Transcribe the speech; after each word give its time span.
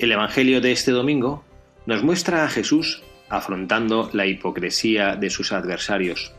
El 0.00 0.12
Evangelio 0.12 0.62
de 0.62 0.72
este 0.72 0.92
domingo 0.92 1.44
nos 1.84 2.02
muestra 2.02 2.42
a 2.42 2.48
Jesús 2.48 3.02
afrontando 3.28 4.08
la 4.14 4.24
hipocresía 4.24 5.14
de 5.14 5.28
sus 5.28 5.52
adversarios. 5.52 6.32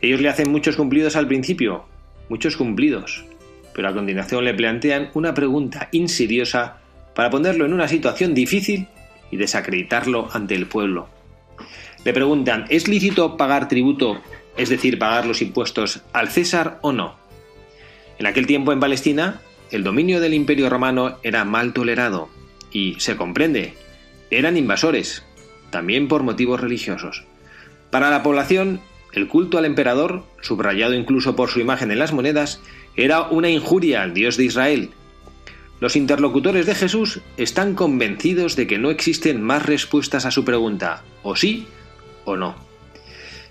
Ellos 0.00 0.20
le 0.20 0.28
hacen 0.28 0.50
muchos 0.50 0.74
cumplidos 0.74 1.14
al 1.14 1.28
principio, 1.28 1.84
muchos 2.28 2.56
cumplidos, 2.56 3.24
pero 3.72 3.88
a 3.88 3.94
continuación 3.94 4.44
le 4.44 4.52
plantean 4.52 5.10
una 5.14 5.32
pregunta 5.32 5.90
insidiosa 5.92 6.78
para 7.14 7.30
ponerlo 7.30 7.66
en 7.66 7.72
una 7.72 7.86
situación 7.86 8.34
difícil 8.34 8.88
y 9.30 9.36
desacreditarlo 9.36 10.28
ante 10.32 10.56
el 10.56 10.66
pueblo. 10.66 11.08
Le 12.04 12.12
preguntan, 12.12 12.64
¿es 12.68 12.88
lícito 12.88 13.36
pagar 13.36 13.68
tributo, 13.68 14.20
es 14.56 14.70
decir, 14.70 14.98
pagar 14.98 15.24
los 15.24 15.40
impuestos 15.40 16.02
al 16.12 16.30
César 16.30 16.80
o 16.82 16.90
no? 16.90 17.14
En 18.18 18.26
aquel 18.26 18.48
tiempo 18.48 18.72
en 18.72 18.80
Palestina, 18.80 19.40
el 19.70 19.84
dominio 19.84 20.20
del 20.20 20.34
imperio 20.34 20.68
romano 20.68 21.18
era 21.22 21.44
mal 21.44 21.72
tolerado 21.72 22.28
y 22.72 22.96
se 22.98 23.16
comprende, 23.16 23.74
eran 24.30 24.56
invasores, 24.56 25.24
también 25.70 26.08
por 26.08 26.22
motivos 26.22 26.60
religiosos. 26.60 27.24
Para 27.90 28.10
la 28.10 28.22
población, 28.22 28.80
el 29.12 29.28
culto 29.28 29.58
al 29.58 29.66
emperador, 29.66 30.24
subrayado 30.40 30.94
incluso 30.94 31.36
por 31.36 31.50
su 31.50 31.60
imagen 31.60 31.90
en 31.90 31.98
las 31.98 32.12
monedas, 32.12 32.60
era 32.96 33.22
una 33.22 33.50
injuria 33.50 34.02
al 34.02 34.14
Dios 34.14 34.36
de 34.36 34.44
Israel. 34.44 34.90
Los 35.80 35.96
interlocutores 35.96 36.66
de 36.66 36.74
Jesús 36.74 37.20
están 37.36 37.74
convencidos 37.74 38.56
de 38.56 38.66
que 38.66 38.78
no 38.78 38.90
existen 38.90 39.42
más 39.42 39.66
respuestas 39.66 40.24
a 40.24 40.30
su 40.30 40.44
pregunta, 40.44 41.02
o 41.22 41.36
sí 41.36 41.66
o 42.24 42.36
no. 42.36 42.54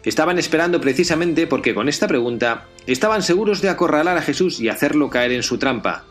Estaban 0.03 0.39
esperando 0.39 0.81
precisamente 0.81 1.45
porque 1.45 1.75
con 1.75 1.87
esta 1.87 2.07
pregunta 2.07 2.65
estaban 2.87 3.21
seguros 3.21 3.61
de 3.61 3.69
acorralar 3.69 4.17
a 4.17 4.21
Jesús 4.21 4.59
y 4.59 4.69
hacerlo 4.69 5.09
caer 5.09 5.31
en 5.33 5.43
su 5.43 5.59
trampa, 5.59 6.05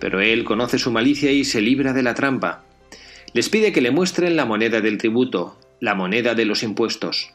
pero 0.00 0.20
él 0.20 0.44
conoce 0.44 0.78
su 0.78 0.90
malicia 0.90 1.30
y 1.32 1.44
se 1.44 1.60
libra 1.60 1.92
de 1.92 2.02
la 2.02 2.14
trampa. 2.14 2.64
Les 3.32 3.48
pide 3.48 3.72
que 3.72 3.80
le 3.80 3.90
muestren 3.90 4.36
la 4.36 4.46
moneda 4.46 4.80
del 4.80 4.98
tributo, 4.98 5.58
la 5.80 5.94
moneda 5.94 6.34
de 6.34 6.44
los 6.44 6.62
impuestos. 6.62 7.34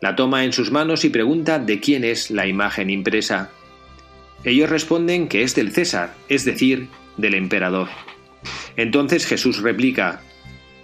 La 0.00 0.14
toma 0.14 0.44
en 0.44 0.52
sus 0.52 0.70
manos 0.70 1.04
y 1.04 1.08
pregunta 1.08 1.58
de 1.58 1.80
quién 1.80 2.04
es 2.04 2.30
la 2.30 2.46
imagen 2.46 2.90
impresa. 2.90 3.50
Ellos 4.44 4.70
responden 4.70 5.28
que 5.28 5.42
es 5.42 5.54
del 5.54 5.72
César, 5.72 6.14
es 6.28 6.44
decir, 6.44 6.88
del 7.16 7.34
emperador. 7.34 7.88
Entonces 8.76 9.26
Jesús 9.26 9.62
replica, 9.62 10.20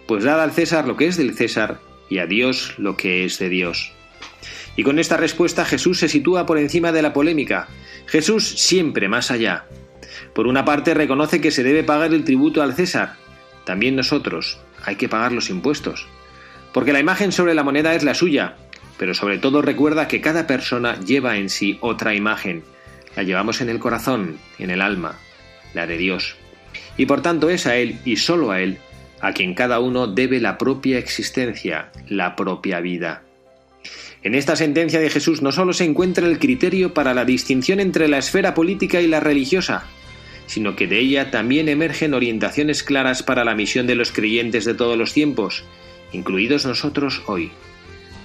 Pues 0.06 0.24
dad 0.24 0.42
al 0.42 0.52
César 0.52 0.88
lo 0.88 0.96
que 0.96 1.06
es 1.06 1.16
del 1.16 1.34
César 1.34 1.80
y 2.08 2.18
a 2.18 2.26
Dios 2.26 2.74
lo 2.78 2.96
que 2.96 3.24
es 3.24 3.38
de 3.38 3.48
Dios. 3.48 3.92
Y 4.76 4.82
con 4.82 4.98
esta 4.98 5.16
respuesta 5.16 5.64
Jesús 5.64 5.98
se 5.98 6.08
sitúa 6.08 6.46
por 6.46 6.58
encima 6.58 6.92
de 6.92 7.02
la 7.02 7.12
polémica. 7.12 7.68
Jesús 8.06 8.48
siempre 8.48 9.08
más 9.08 9.30
allá. 9.30 9.66
Por 10.34 10.46
una 10.46 10.64
parte 10.64 10.94
reconoce 10.94 11.40
que 11.40 11.50
se 11.50 11.62
debe 11.62 11.84
pagar 11.84 12.14
el 12.14 12.24
tributo 12.24 12.62
al 12.62 12.74
César. 12.74 13.16
También 13.64 13.96
nosotros 13.96 14.58
hay 14.84 14.96
que 14.96 15.08
pagar 15.08 15.32
los 15.32 15.50
impuestos. 15.50 16.06
Porque 16.72 16.92
la 16.92 17.00
imagen 17.00 17.32
sobre 17.32 17.54
la 17.54 17.64
moneda 17.64 17.94
es 17.94 18.02
la 18.02 18.14
suya, 18.14 18.56
pero 18.98 19.14
sobre 19.14 19.38
todo 19.38 19.62
recuerda 19.62 20.08
que 20.08 20.20
cada 20.20 20.46
persona 20.46 20.98
lleva 21.00 21.36
en 21.36 21.50
sí 21.50 21.78
otra 21.80 22.14
imagen. 22.14 22.64
La 23.14 23.22
llevamos 23.22 23.60
en 23.60 23.68
el 23.68 23.78
corazón, 23.78 24.38
en 24.58 24.70
el 24.70 24.80
alma, 24.80 25.18
la 25.74 25.86
de 25.86 25.98
Dios. 25.98 26.36
Y 26.96 27.06
por 27.06 27.20
tanto 27.20 27.50
es 27.50 27.66
a 27.66 27.76
Él 27.76 27.98
y 28.04 28.16
solo 28.16 28.50
a 28.50 28.60
Él 28.60 28.78
a 29.22 29.32
quien 29.32 29.54
cada 29.54 29.78
uno 29.78 30.08
debe 30.08 30.40
la 30.40 30.58
propia 30.58 30.98
existencia, 30.98 31.90
la 32.08 32.34
propia 32.34 32.80
vida. 32.80 33.22
En 34.24 34.34
esta 34.34 34.56
sentencia 34.56 35.00
de 35.00 35.10
Jesús 35.10 35.42
no 35.42 35.52
solo 35.52 35.72
se 35.72 35.84
encuentra 35.84 36.26
el 36.26 36.38
criterio 36.38 36.92
para 36.92 37.14
la 37.14 37.24
distinción 37.24 37.80
entre 37.80 38.08
la 38.08 38.18
esfera 38.18 38.52
política 38.52 39.00
y 39.00 39.06
la 39.06 39.20
religiosa, 39.20 39.84
sino 40.46 40.76
que 40.76 40.86
de 40.86 40.98
ella 40.98 41.30
también 41.30 41.68
emergen 41.68 42.14
orientaciones 42.14 42.82
claras 42.82 43.22
para 43.22 43.44
la 43.44 43.54
misión 43.54 43.86
de 43.86 43.94
los 43.94 44.12
creyentes 44.12 44.64
de 44.64 44.74
todos 44.74 44.98
los 44.98 45.12
tiempos, 45.12 45.64
incluidos 46.12 46.66
nosotros 46.66 47.22
hoy. 47.26 47.50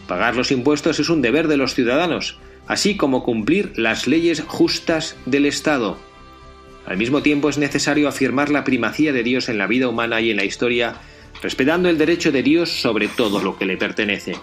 Pagar 0.08 0.36
los 0.36 0.52
impuestos 0.52 1.00
es 1.00 1.10
un 1.10 1.22
deber 1.22 1.48
de 1.48 1.58
los 1.58 1.74
ciudadanos, 1.74 2.38
así 2.68 2.98
como 2.98 3.24
cumplir 3.24 3.74
las 3.76 4.08
leyes 4.08 4.42
justas 4.46 5.16
del 5.26 5.46
Estado. 5.46 5.98
Al 6.86 6.98
mismo 6.98 7.22
tiempo 7.22 7.50
es 7.50 7.58
necesario 7.58 8.08
afirmar 8.08 8.50
la 8.50 8.64
primacía 8.64 9.12
de 9.12 9.24
Dios 9.24 9.50
en 9.50 9.58
la 9.58 9.68
vida 9.68 9.90
humana 9.90 10.22
y 10.22 10.32
en 10.32 10.38
la 10.38 10.46
historia, 10.46 10.96
respetando 11.42 11.90
el 11.90 11.98
derecho 11.98 12.32
de 12.32 12.44
Dios 12.44 12.70
sobre 12.70 13.08
todo 13.08 13.42
lo 13.42 13.58
que 13.58 13.66
le 13.66 13.78
pertenece. 13.78 14.36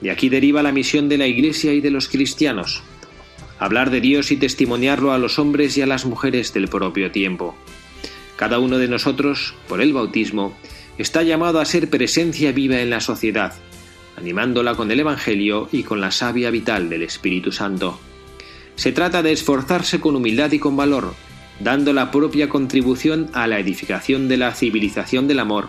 De 0.00 0.10
aquí 0.10 0.28
deriva 0.28 0.62
la 0.62 0.72
misión 0.72 1.08
de 1.08 1.18
la 1.18 1.26
Iglesia 1.26 1.72
y 1.72 1.80
de 1.80 1.90
los 1.90 2.08
cristianos, 2.08 2.82
hablar 3.58 3.90
de 3.90 4.00
Dios 4.00 4.30
y 4.32 4.36
testimoniarlo 4.36 5.12
a 5.12 5.18
los 5.18 5.38
hombres 5.38 5.76
y 5.76 5.82
a 5.82 5.86
las 5.86 6.04
mujeres 6.04 6.52
del 6.52 6.68
propio 6.68 7.10
tiempo. 7.10 7.56
Cada 8.36 8.58
uno 8.58 8.78
de 8.78 8.88
nosotros, 8.88 9.54
por 9.68 9.80
el 9.80 9.92
bautismo, 9.92 10.56
está 10.98 11.22
llamado 11.22 11.60
a 11.60 11.64
ser 11.64 11.88
presencia 11.88 12.52
viva 12.52 12.80
en 12.80 12.90
la 12.90 13.00
sociedad, 13.00 13.54
animándola 14.16 14.74
con 14.74 14.90
el 14.90 15.00
Evangelio 15.00 15.68
y 15.72 15.82
con 15.82 16.00
la 16.00 16.10
savia 16.10 16.50
vital 16.50 16.88
del 16.88 17.02
Espíritu 17.02 17.52
Santo. 17.52 17.98
Se 18.74 18.92
trata 18.92 19.22
de 19.22 19.32
esforzarse 19.32 20.00
con 20.00 20.16
humildad 20.16 20.52
y 20.52 20.58
con 20.58 20.76
valor, 20.76 21.14
dando 21.60 21.92
la 21.94 22.10
propia 22.10 22.48
contribución 22.48 23.30
a 23.32 23.46
la 23.46 23.58
edificación 23.58 24.28
de 24.28 24.36
la 24.36 24.52
civilización 24.52 25.28
del 25.28 25.40
amor, 25.40 25.68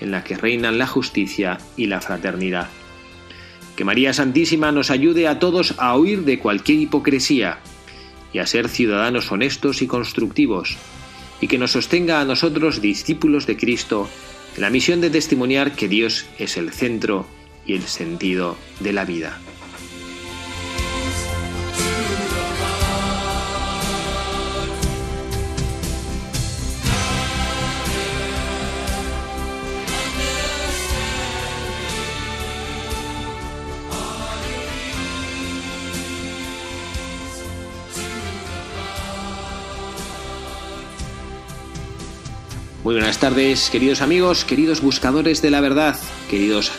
en 0.00 0.10
la 0.10 0.24
que 0.24 0.36
reinan 0.36 0.78
la 0.78 0.86
justicia 0.86 1.58
y 1.76 1.86
la 1.86 2.00
fraternidad. 2.00 2.68
Que 3.80 3.84
María 3.86 4.12
Santísima 4.12 4.72
nos 4.72 4.90
ayude 4.90 5.26
a 5.26 5.38
todos 5.38 5.74
a 5.78 5.96
huir 5.96 6.24
de 6.24 6.38
cualquier 6.38 6.80
hipocresía 6.80 7.60
y 8.30 8.38
a 8.38 8.46
ser 8.46 8.68
ciudadanos 8.68 9.32
honestos 9.32 9.80
y 9.80 9.86
constructivos, 9.86 10.76
y 11.40 11.48
que 11.48 11.56
nos 11.56 11.70
sostenga 11.70 12.20
a 12.20 12.26
nosotros, 12.26 12.82
discípulos 12.82 13.46
de 13.46 13.56
Cristo, 13.56 14.06
en 14.54 14.60
la 14.60 14.68
misión 14.68 15.00
de 15.00 15.08
testimoniar 15.08 15.72
que 15.72 15.88
Dios 15.88 16.26
es 16.38 16.58
el 16.58 16.72
centro 16.72 17.24
y 17.64 17.72
el 17.72 17.84
sentido 17.84 18.58
de 18.80 18.92
la 18.92 19.06
vida. 19.06 19.40
Muy 42.90 42.96
buenas 42.96 43.20
tardes, 43.20 43.70
queridos 43.70 44.02
amigos, 44.02 44.44
queridos 44.44 44.80
buscadores 44.80 45.40
de 45.42 45.52
la 45.52 45.60
verdad, 45.60 45.96
queridos 46.28 46.72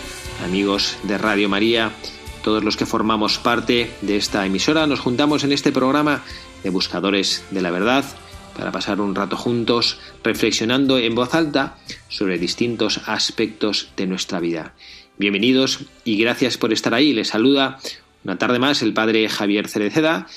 amigos 0.44 0.98
de 1.04 1.18
Radio 1.18 1.48
María, 1.48 1.94
todos 2.44 2.66
los 2.66 2.76
que 2.76 2.86
formamos 2.86 3.38
parte 3.38 3.90
de 4.02 4.18
esta 4.18 4.46
emisora, 4.46 4.88
nos 4.88 5.00
juntamos 5.00 5.46
en 5.46 5.54
este 5.54 5.72
programa 5.72 6.22
de 6.64 6.70
Buscadores 6.70 7.46
de 7.52 7.62
la 7.62 7.72
Verdad 7.72 8.04
para 8.58 8.74
pasar 8.74 9.00
un 9.00 9.16
rato 9.16 9.38
juntos 9.38 10.00
reflexionando 10.22 10.98
en 10.98 11.16
voz 11.16 11.34
alta 11.34 11.78
sobre 12.10 12.38
distintos 12.38 13.00
aspectos 13.06 13.92
de 13.96 14.06
nuestra 14.06 14.42
vida. 14.42 14.74
Bienvenidos 15.18 15.86
y 16.04 16.18
gracias 16.18 16.58
por 16.58 16.74
estar 16.74 16.94
ahí. 16.94 17.14
Les 17.14 17.30
saluda 17.30 17.80
Una 18.26 18.38
tarde 18.38 18.60
más, 18.60 18.82
el 18.82 18.94
padre 18.94 19.30
Javier 19.30 19.70
Cereceda, 19.70 20.28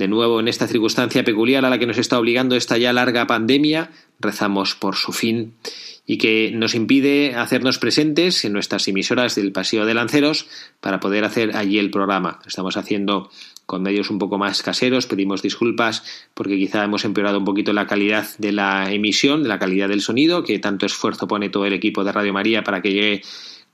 de 0.00 0.08
nuevo 0.08 0.40
en 0.40 0.48
esta 0.48 0.66
circunstancia 0.66 1.24
peculiar 1.24 1.64
a 1.64 1.70
la 1.70 1.78
que 1.78 1.86
nos 1.86 1.98
está 1.98 2.18
obligando 2.18 2.56
esta 2.56 2.78
ya 2.78 2.92
larga 2.92 3.26
pandemia, 3.26 3.90
rezamos 4.18 4.74
por 4.74 4.96
su 4.96 5.12
fin 5.12 5.52
y 6.06 6.16
que 6.16 6.50
nos 6.54 6.74
impide 6.74 7.34
hacernos 7.34 7.78
presentes 7.78 8.46
en 8.46 8.54
nuestras 8.54 8.88
emisoras 8.88 9.34
del 9.34 9.52
Paseo 9.52 9.84
de 9.84 9.92
Lanceros 9.92 10.48
para 10.80 11.00
poder 11.00 11.24
hacer 11.24 11.54
allí 11.54 11.78
el 11.78 11.90
programa. 11.90 12.40
estamos 12.46 12.78
haciendo 12.78 13.30
con 13.66 13.82
medios 13.82 14.08
un 14.08 14.18
poco 14.18 14.38
más 14.38 14.62
caseros, 14.62 15.06
pedimos 15.06 15.42
disculpas 15.42 16.02
porque 16.32 16.56
quizá 16.56 16.82
hemos 16.82 17.04
empeorado 17.04 17.38
un 17.38 17.44
poquito 17.44 17.74
la 17.74 17.86
calidad 17.86 18.26
de 18.38 18.52
la 18.52 18.90
emisión, 18.90 19.42
de 19.42 19.50
la 19.50 19.58
calidad 19.58 19.88
del 19.88 20.00
sonido, 20.00 20.42
que 20.42 20.58
tanto 20.58 20.86
esfuerzo 20.86 21.28
pone 21.28 21.50
todo 21.50 21.66
el 21.66 21.74
equipo 21.74 22.04
de 22.04 22.12
Radio 22.12 22.32
María 22.32 22.64
para 22.64 22.80
que 22.80 22.92
llegue 22.92 23.22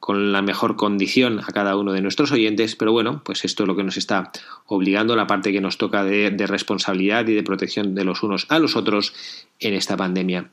con 0.01 0.33
la 0.33 0.43
mejor 0.43 0.77
condición 0.77 1.41
a 1.41 1.47
cada 1.53 1.77
uno 1.77 1.93
de 1.93 2.01
nuestros 2.01 2.31
oyentes, 2.31 2.77
pero 2.77 2.93
bueno, 2.93 3.23
pues 3.25 3.45
esto 3.45 3.65
es 3.65 3.67
lo 3.67 3.77
que 3.77 3.83
nos 3.83 3.97
está 3.97 4.31
obligando, 4.67 5.17
la 5.17 5.27
parte 5.27 5.53
que 5.53 5.61
nos 5.61 5.79
toca 5.79 6.05
de, 6.05 6.31
responsabilidad 6.47 7.27
y 7.27 7.35
de 7.35 7.43
protección 7.43 7.95
de 7.95 8.05
los 8.05 8.23
unos 8.23 8.47
a 8.49 8.59
los 8.59 8.77
otros 8.77 9.15
en 9.59 9.75
esta 9.75 9.97
pandemia. 9.97 10.51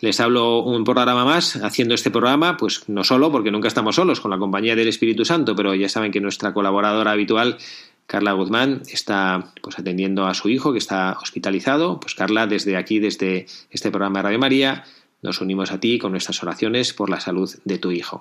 Les 0.00 0.20
hablo 0.20 0.60
un 0.62 0.84
programa 0.84 1.24
más 1.24 1.56
haciendo 1.56 1.94
este 1.94 2.10
programa, 2.10 2.56
pues 2.56 2.88
no 2.88 3.04
solo, 3.04 3.30
porque 3.30 3.50
nunca 3.50 3.68
estamos 3.68 3.96
solos, 3.96 4.20
con 4.20 4.30
la 4.30 4.38
compañía 4.38 4.76
del 4.76 4.88
Espíritu 4.88 5.24
Santo, 5.24 5.54
pero 5.54 5.74
ya 5.74 5.88
saben 5.88 6.12
que 6.12 6.20
nuestra 6.20 6.54
colaboradora 6.54 7.12
habitual 7.12 7.58
Carla 8.06 8.32
Guzmán 8.32 8.82
está 8.90 9.52
pues 9.62 9.78
atendiendo 9.78 10.26
a 10.26 10.34
su 10.34 10.48
hijo 10.48 10.72
que 10.72 10.78
está 10.78 11.16
hospitalizado. 11.20 12.00
Pues 12.00 12.14
Carla, 12.14 12.46
desde 12.46 12.76
aquí, 12.76 12.98
desde 12.98 13.46
este 13.70 13.90
programa 13.90 14.18
de 14.18 14.22
Radio 14.24 14.38
María, 14.38 14.84
nos 15.22 15.40
unimos 15.40 15.72
a 15.72 15.80
ti 15.80 15.98
con 15.98 16.12
nuestras 16.12 16.42
oraciones 16.42 16.92
por 16.92 17.08
la 17.08 17.20
salud 17.20 17.50
de 17.64 17.78
tu 17.78 17.90
hijo. 17.92 18.20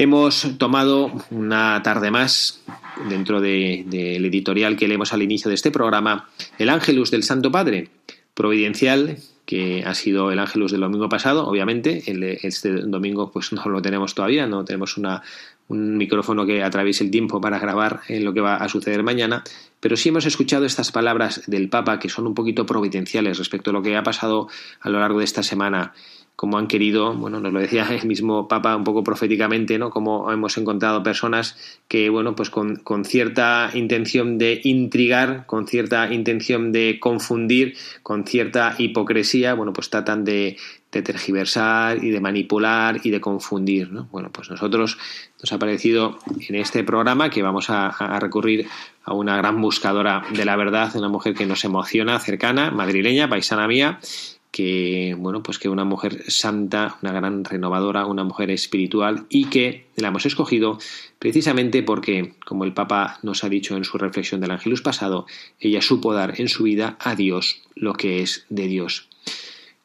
Hemos 0.00 0.56
tomado 0.56 1.12
una 1.30 1.82
tarde 1.82 2.10
más, 2.10 2.62
dentro 3.10 3.38
del 3.42 4.24
editorial 4.24 4.78
que 4.78 4.88
leemos 4.88 5.12
al 5.12 5.20
inicio 5.20 5.50
de 5.50 5.56
este 5.56 5.70
programa, 5.70 6.30
el 6.56 6.70
Ángelus 6.70 7.10
del 7.10 7.22
Santo 7.22 7.52
Padre, 7.52 7.90
providencial, 8.32 9.18
que 9.44 9.84
ha 9.84 9.94
sido 9.94 10.32
el 10.32 10.38
Ángelus 10.38 10.72
del 10.72 10.80
domingo 10.80 11.10
pasado, 11.10 11.46
obviamente. 11.46 12.02
este 12.46 12.70
domingo 12.70 13.30
pues 13.30 13.52
no 13.52 13.62
lo 13.66 13.82
tenemos 13.82 14.14
todavía, 14.14 14.46
no 14.46 14.64
tenemos 14.64 14.96
un 15.68 15.98
micrófono 15.98 16.46
que 16.46 16.62
atraviese 16.62 17.04
el 17.04 17.10
tiempo 17.10 17.38
para 17.42 17.58
grabar 17.58 18.00
en 18.08 18.24
lo 18.24 18.32
que 18.32 18.40
va 18.40 18.56
a 18.56 18.70
suceder 18.70 19.02
mañana, 19.02 19.44
pero 19.80 19.98
sí 19.98 20.08
hemos 20.08 20.24
escuchado 20.24 20.64
estas 20.64 20.92
palabras 20.92 21.42
del 21.46 21.68
Papa 21.68 21.98
que 21.98 22.08
son 22.08 22.26
un 22.26 22.34
poquito 22.34 22.64
providenciales 22.64 23.36
respecto 23.36 23.68
a 23.68 23.74
lo 23.74 23.82
que 23.82 23.98
ha 23.98 24.02
pasado 24.02 24.48
a 24.80 24.88
lo 24.88 24.98
largo 24.98 25.18
de 25.18 25.26
esta 25.26 25.42
semana 25.42 25.92
como 26.40 26.56
han 26.56 26.68
querido, 26.68 27.12
bueno, 27.12 27.38
nos 27.38 27.52
lo 27.52 27.60
decía 27.60 27.86
el 27.90 28.08
mismo 28.08 28.48
Papa 28.48 28.74
un 28.74 28.82
poco 28.82 29.04
proféticamente, 29.04 29.78
¿no? 29.78 29.90
Como 29.90 30.32
hemos 30.32 30.56
encontrado 30.56 31.02
personas 31.02 31.54
que, 31.86 32.08
bueno, 32.08 32.34
pues 32.34 32.48
con, 32.48 32.76
con, 32.76 33.04
cierta 33.04 33.68
intención 33.74 34.38
de 34.38 34.58
intrigar, 34.64 35.44
con 35.44 35.66
cierta 35.66 36.10
intención 36.10 36.72
de 36.72 36.96
confundir, 36.98 37.76
con 38.02 38.24
cierta 38.24 38.74
hipocresía, 38.78 39.52
bueno, 39.52 39.74
pues 39.74 39.90
tratan 39.90 40.24
de, 40.24 40.56
de 40.90 41.02
tergiversar 41.02 42.02
y 42.02 42.08
de 42.08 42.20
manipular 42.22 43.02
y 43.04 43.10
de 43.10 43.20
confundir, 43.20 43.92
¿no? 43.92 44.08
Bueno, 44.10 44.30
pues 44.32 44.48
nosotros 44.48 44.96
nos 45.42 45.52
ha 45.52 45.58
parecido 45.58 46.20
en 46.48 46.54
este 46.54 46.84
programa 46.84 47.28
que 47.28 47.42
vamos 47.42 47.68
a, 47.68 47.88
a 47.88 48.18
recurrir 48.18 48.66
a 49.04 49.12
una 49.12 49.36
gran 49.36 49.60
buscadora 49.60 50.22
de 50.34 50.46
la 50.46 50.56
verdad, 50.56 50.90
una 50.96 51.10
mujer 51.10 51.34
que 51.34 51.44
nos 51.44 51.66
emociona, 51.66 52.18
cercana, 52.18 52.70
madrileña, 52.70 53.28
paisana 53.28 53.68
mía, 53.68 54.00
que 54.50 55.14
bueno 55.18 55.42
pues 55.42 55.58
que 55.58 55.68
una 55.68 55.84
mujer 55.84 56.24
santa 56.30 56.98
una 57.02 57.12
gran 57.12 57.44
renovadora 57.44 58.06
una 58.06 58.24
mujer 58.24 58.50
espiritual 58.50 59.26
y 59.28 59.46
que 59.46 59.86
la 59.96 60.08
hemos 60.08 60.26
escogido 60.26 60.78
precisamente 61.18 61.82
porque 61.82 62.34
como 62.44 62.64
el 62.64 62.74
Papa 62.74 63.18
nos 63.22 63.44
ha 63.44 63.48
dicho 63.48 63.76
en 63.76 63.84
su 63.84 63.98
reflexión 63.98 64.40
del 64.40 64.50
Ángelus 64.50 64.82
pasado 64.82 65.26
ella 65.60 65.82
supo 65.82 66.12
dar 66.12 66.40
en 66.40 66.48
su 66.48 66.64
vida 66.64 66.96
a 67.00 67.14
Dios 67.14 67.62
lo 67.74 67.94
que 67.94 68.22
es 68.22 68.46
de 68.48 68.66
Dios 68.66 69.08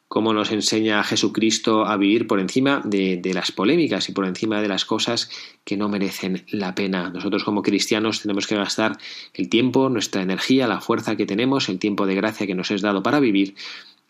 como 0.08 0.32
nos 0.32 0.52
enseña 0.52 1.02
Jesucristo 1.02 1.84
a 1.84 1.96
vivir 1.96 2.26
por 2.26 2.38
encima 2.38 2.80
de, 2.84 3.16
de, 3.16 3.34
las 3.34 3.50
polémicas 3.50 4.08
y 4.08 4.12
por 4.12 4.24
encima 4.24 4.62
de 4.62 4.68
las 4.68 4.84
cosas 4.84 5.28
que 5.64 5.76
no 5.76 5.88
merecen 5.88 6.46
la 6.48 6.76
pena. 6.76 7.10
Nosotros 7.10 7.42
como 7.42 7.62
cristianos 7.62 8.22
tenemos 8.22 8.46
que 8.46 8.54
gastar 8.54 8.98
el 9.34 9.48
tiempo, 9.48 9.88
nuestra 9.88 10.22
energía, 10.22 10.68
la 10.68 10.80
fuerza 10.80 11.16
que 11.16 11.26
tenemos, 11.26 11.68
el 11.68 11.80
tiempo 11.80 12.06
de 12.06 12.14
gracia 12.14 12.46
que 12.46 12.54
nos 12.54 12.70
es 12.70 12.82
dado 12.82 13.02
para 13.02 13.18
vivir 13.18 13.56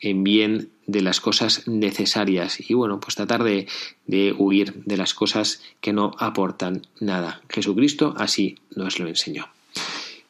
en 0.00 0.25
bien 0.25 0.70
de 0.87 1.02
las 1.02 1.20
cosas 1.20 1.66
necesarias 1.66 2.58
y 2.69 2.75
bueno, 2.75 3.00
pues 3.00 3.16
tratar 3.16 3.43
de, 3.43 3.66
de, 4.06 4.34
huir 4.37 4.75
de 4.84 4.96
las 4.96 5.14
cosas 5.14 5.62
que 5.81 5.93
no 5.93 6.12
aportan 6.19 6.82
nada. 7.00 7.40
Jesucristo 7.48 8.14
así 8.16 8.56
nos 8.75 8.98
lo 8.98 9.08
enseñó. 9.08 9.48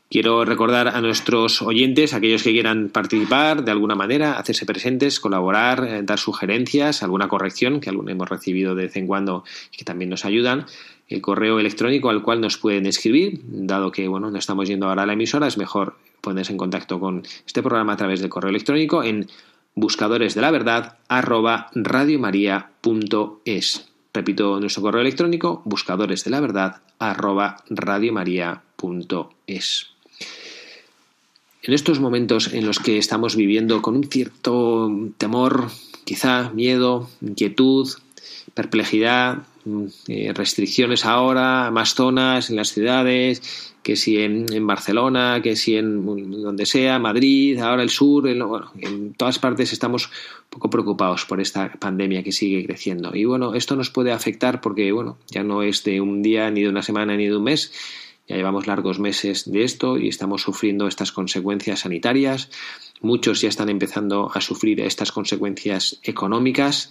Quiero 0.08 0.44
recordar 0.44 0.86
a 0.86 1.00
nuestros 1.00 1.62
oyentes, 1.62 2.14
aquellos 2.14 2.44
que 2.44 2.52
quieran 2.52 2.90
participar 2.90 3.64
de 3.64 3.72
alguna 3.72 3.96
manera, 3.96 4.38
hacerse 4.38 4.64
presentes, 4.64 5.18
colaborar, 5.18 5.84
eh, 5.84 6.02
dar 6.04 6.18
sugerencias, 6.20 7.02
alguna 7.02 7.26
corrección 7.26 7.80
que 7.80 7.90
algún 7.90 8.08
hemos 8.08 8.28
recibido 8.28 8.76
de 8.76 8.84
vez 8.84 8.96
en 8.96 9.08
cuando 9.08 9.42
y 9.72 9.78
que 9.78 9.84
también 9.84 10.10
nos 10.10 10.24
ayudan. 10.24 10.66
El 11.08 11.20
correo 11.20 11.58
electrónico 11.58 12.08
al 12.08 12.22
cual 12.22 12.40
nos 12.40 12.56
pueden 12.56 12.86
escribir, 12.86 13.40
dado 13.44 13.90
que 13.90 14.06
bueno, 14.06 14.30
no 14.30 14.38
estamos 14.38 14.68
yendo 14.68 14.88
ahora 14.88 15.02
a 15.02 15.06
la 15.06 15.14
emisora, 15.14 15.48
es 15.48 15.58
mejor 15.58 15.96
ponerse 16.20 16.52
en 16.52 16.58
contacto 16.58 17.00
con 17.00 17.24
este 17.44 17.62
programa 17.62 17.94
a 17.94 17.96
través 17.96 18.20
del 18.20 18.30
correo 18.30 18.50
electrónico 18.50 19.02
en 19.02 19.28
buscadores 19.76 20.34
de 20.34 20.40
la 20.40 20.50
verdad 20.50 20.98
arroba 21.06 21.70
radiomaria.es. 21.74 23.88
Repito 24.12 24.58
nuestro 24.58 24.82
correo 24.82 25.02
electrónico, 25.02 25.62
buscadores 25.64 26.24
de 26.24 26.32
la 26.32 26.40
verdad 26.40 26.82
arroba 26.98 27.62
radiomaria.es. 27.68 29.90
En 31.62 31.74
estos 31.74 32.00
momentos 32.00 32.52
en 32.54 32.66
los 32.66 32.78
que 32.78 32.96
estamos 32.98 33.36
viviendo 33.36 33.82
con 33.82 33.96
un 33.96 34.04
cierto 34.04 34.90
temor, 35.18 35.68
quizá 36.04 36.48
miedo, 36.50 37.10
inquietud, 37.20 37.90
perplejidad, 38.54 39.42
eh, 40.08 40.32
restricciones 40.32 41.04
ahora, 41.04 41.70
más 41.70 41.94
zonas 41.94 42.50
en 42.50 42.56
las 42.56 42.72
ciudades, 42.72 43.74
que 43.82 43.96
si 43.96 44.18
en, 44.18 44.66
Barcelona, 44.66 45.40
que 45.42 45.56
si 45.56 45.76
en 45.76 46.04
donde 46.42 46.66
sea, 46.66 46.98
Madrid, 46.98 47.58
ahora 47.58 47.82
el 47.82 47.90
sur, 47.90 48.28
en, 48.28 48.42
en 48.80 49.14
todas 49.14 49.38
partes 49.38 49.72
estamos 49.72 50.06
un 50.06 50.50
poco 50.50 50.70
preocupados 50.70 51.24
por 51.24 51.40
esta 51.40 51.72
pandemia 51.72 52.22
que 52.22 52.32
sigue 52.32 52.64
creciendo. 52.64 53.14
Y 53.14 53.24
bueno, 53.24 53.54
esto 53.54 53.76
nos 53.76 53.90
puede 53.90 54.12
afectar 54.12 54.60
porque, 54.60 54.90
bueno, 54.92 55.18
ya 55.28 55.42
no 55.42 55.62
es 55.62 55.84
de 55.84 56.00
un 56.00 56.22
día, 56.22 56.50
ni 56.50 56.62
de 56.62 56.68
una 56.68 56.82
semana, 56.82 57.16
ni 57.16 57.26
de 57.26 57.36
un 57.36 57.44
mes, 57.44 57.72
ya 58.28 58.36
llevamos 58.36 58.66
largos 58.66 58.98
meses 58.98 59.50
de 59.50 59.62
esto 59.62 59.98
y 59.98 60.08
estamos 60.08 60.42
sufriendo 60.42 60.88
estas 60.88 61.12
consecuencias 61.12 61.80
sanitarias. 61.80 62.50
Muchos 63.00 63.40
ya 63.40 63.48
están 63.48 63.68
empezando 63.68 64.30
a 64.34 64.40
sufrir 64.40 64.80
estas 64.80 65.12
consecuencias 65.12 66.00
económicas 66.02 66.90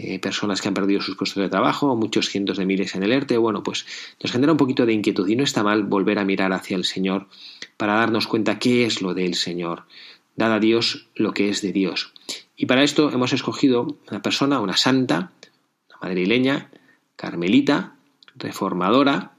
eh, 0.00 0.20
personas 0.20 0.60
que 0.60 0.68
han 0.68 0.74
perdido 0.74 1.00
sus 1.00 1.16
puestos 1.16 1.42
de 1.42 1.48
trabajo, 1.48 1.96
muchos 1.96 2.28
cientos 2.28 2.56
de 2.56 2.64
miles 2.64 2.94
en 2.94 3.02
el 3.02 3.10
ERTE, 3.10 3.36
bueno, 3.36 3.64
pues 3.64 3.84
nos 4.22 4.30
genera 4.30 4.52
un 4.52 4.56
poquito 4.56 4.86
de 4.86 4.92
inquietud 4.92 5.28
y 5.28 5.34
no 5.34 5.42
está 5.42 5.64
mal 5.64 5.82
volver 5.82 6.20
a 6.20 6.24
mirar 6.24 6.52
hacia 6.52 6.76
el 6.76 6.84
Señor 6.84 7.26
para 7.76 7.94
darnos 7.94 8.28
cuenta 8.28 8.60
qué 8.60 8.86
es 8.86 9.02
lo 9.02 9.12
del 9.12 9.34
Señor, 9.34 9.86
dar 10.36 10.52
a 10.52 10.60
Dios 10.60 11.08
lo 11.16 11.32
que 11.32 11.48
es 11.48 11.62
de 11.62 11.72
Dios. 11.72 12.12
Y 12.56 12.66
para 12.66 12.84
esto 12.84 13.10
hemos 13.10 13.32
escogido 13.32 13.98
una 14.08 14.22
persona, 14.22 14.60
una 14.60 14.76
santa, 14.76 15.32
una 15.88 15.98
madrileña, 16.00 16.70
carmelita, 17.16 17.96
reformadora, 18.36 19.32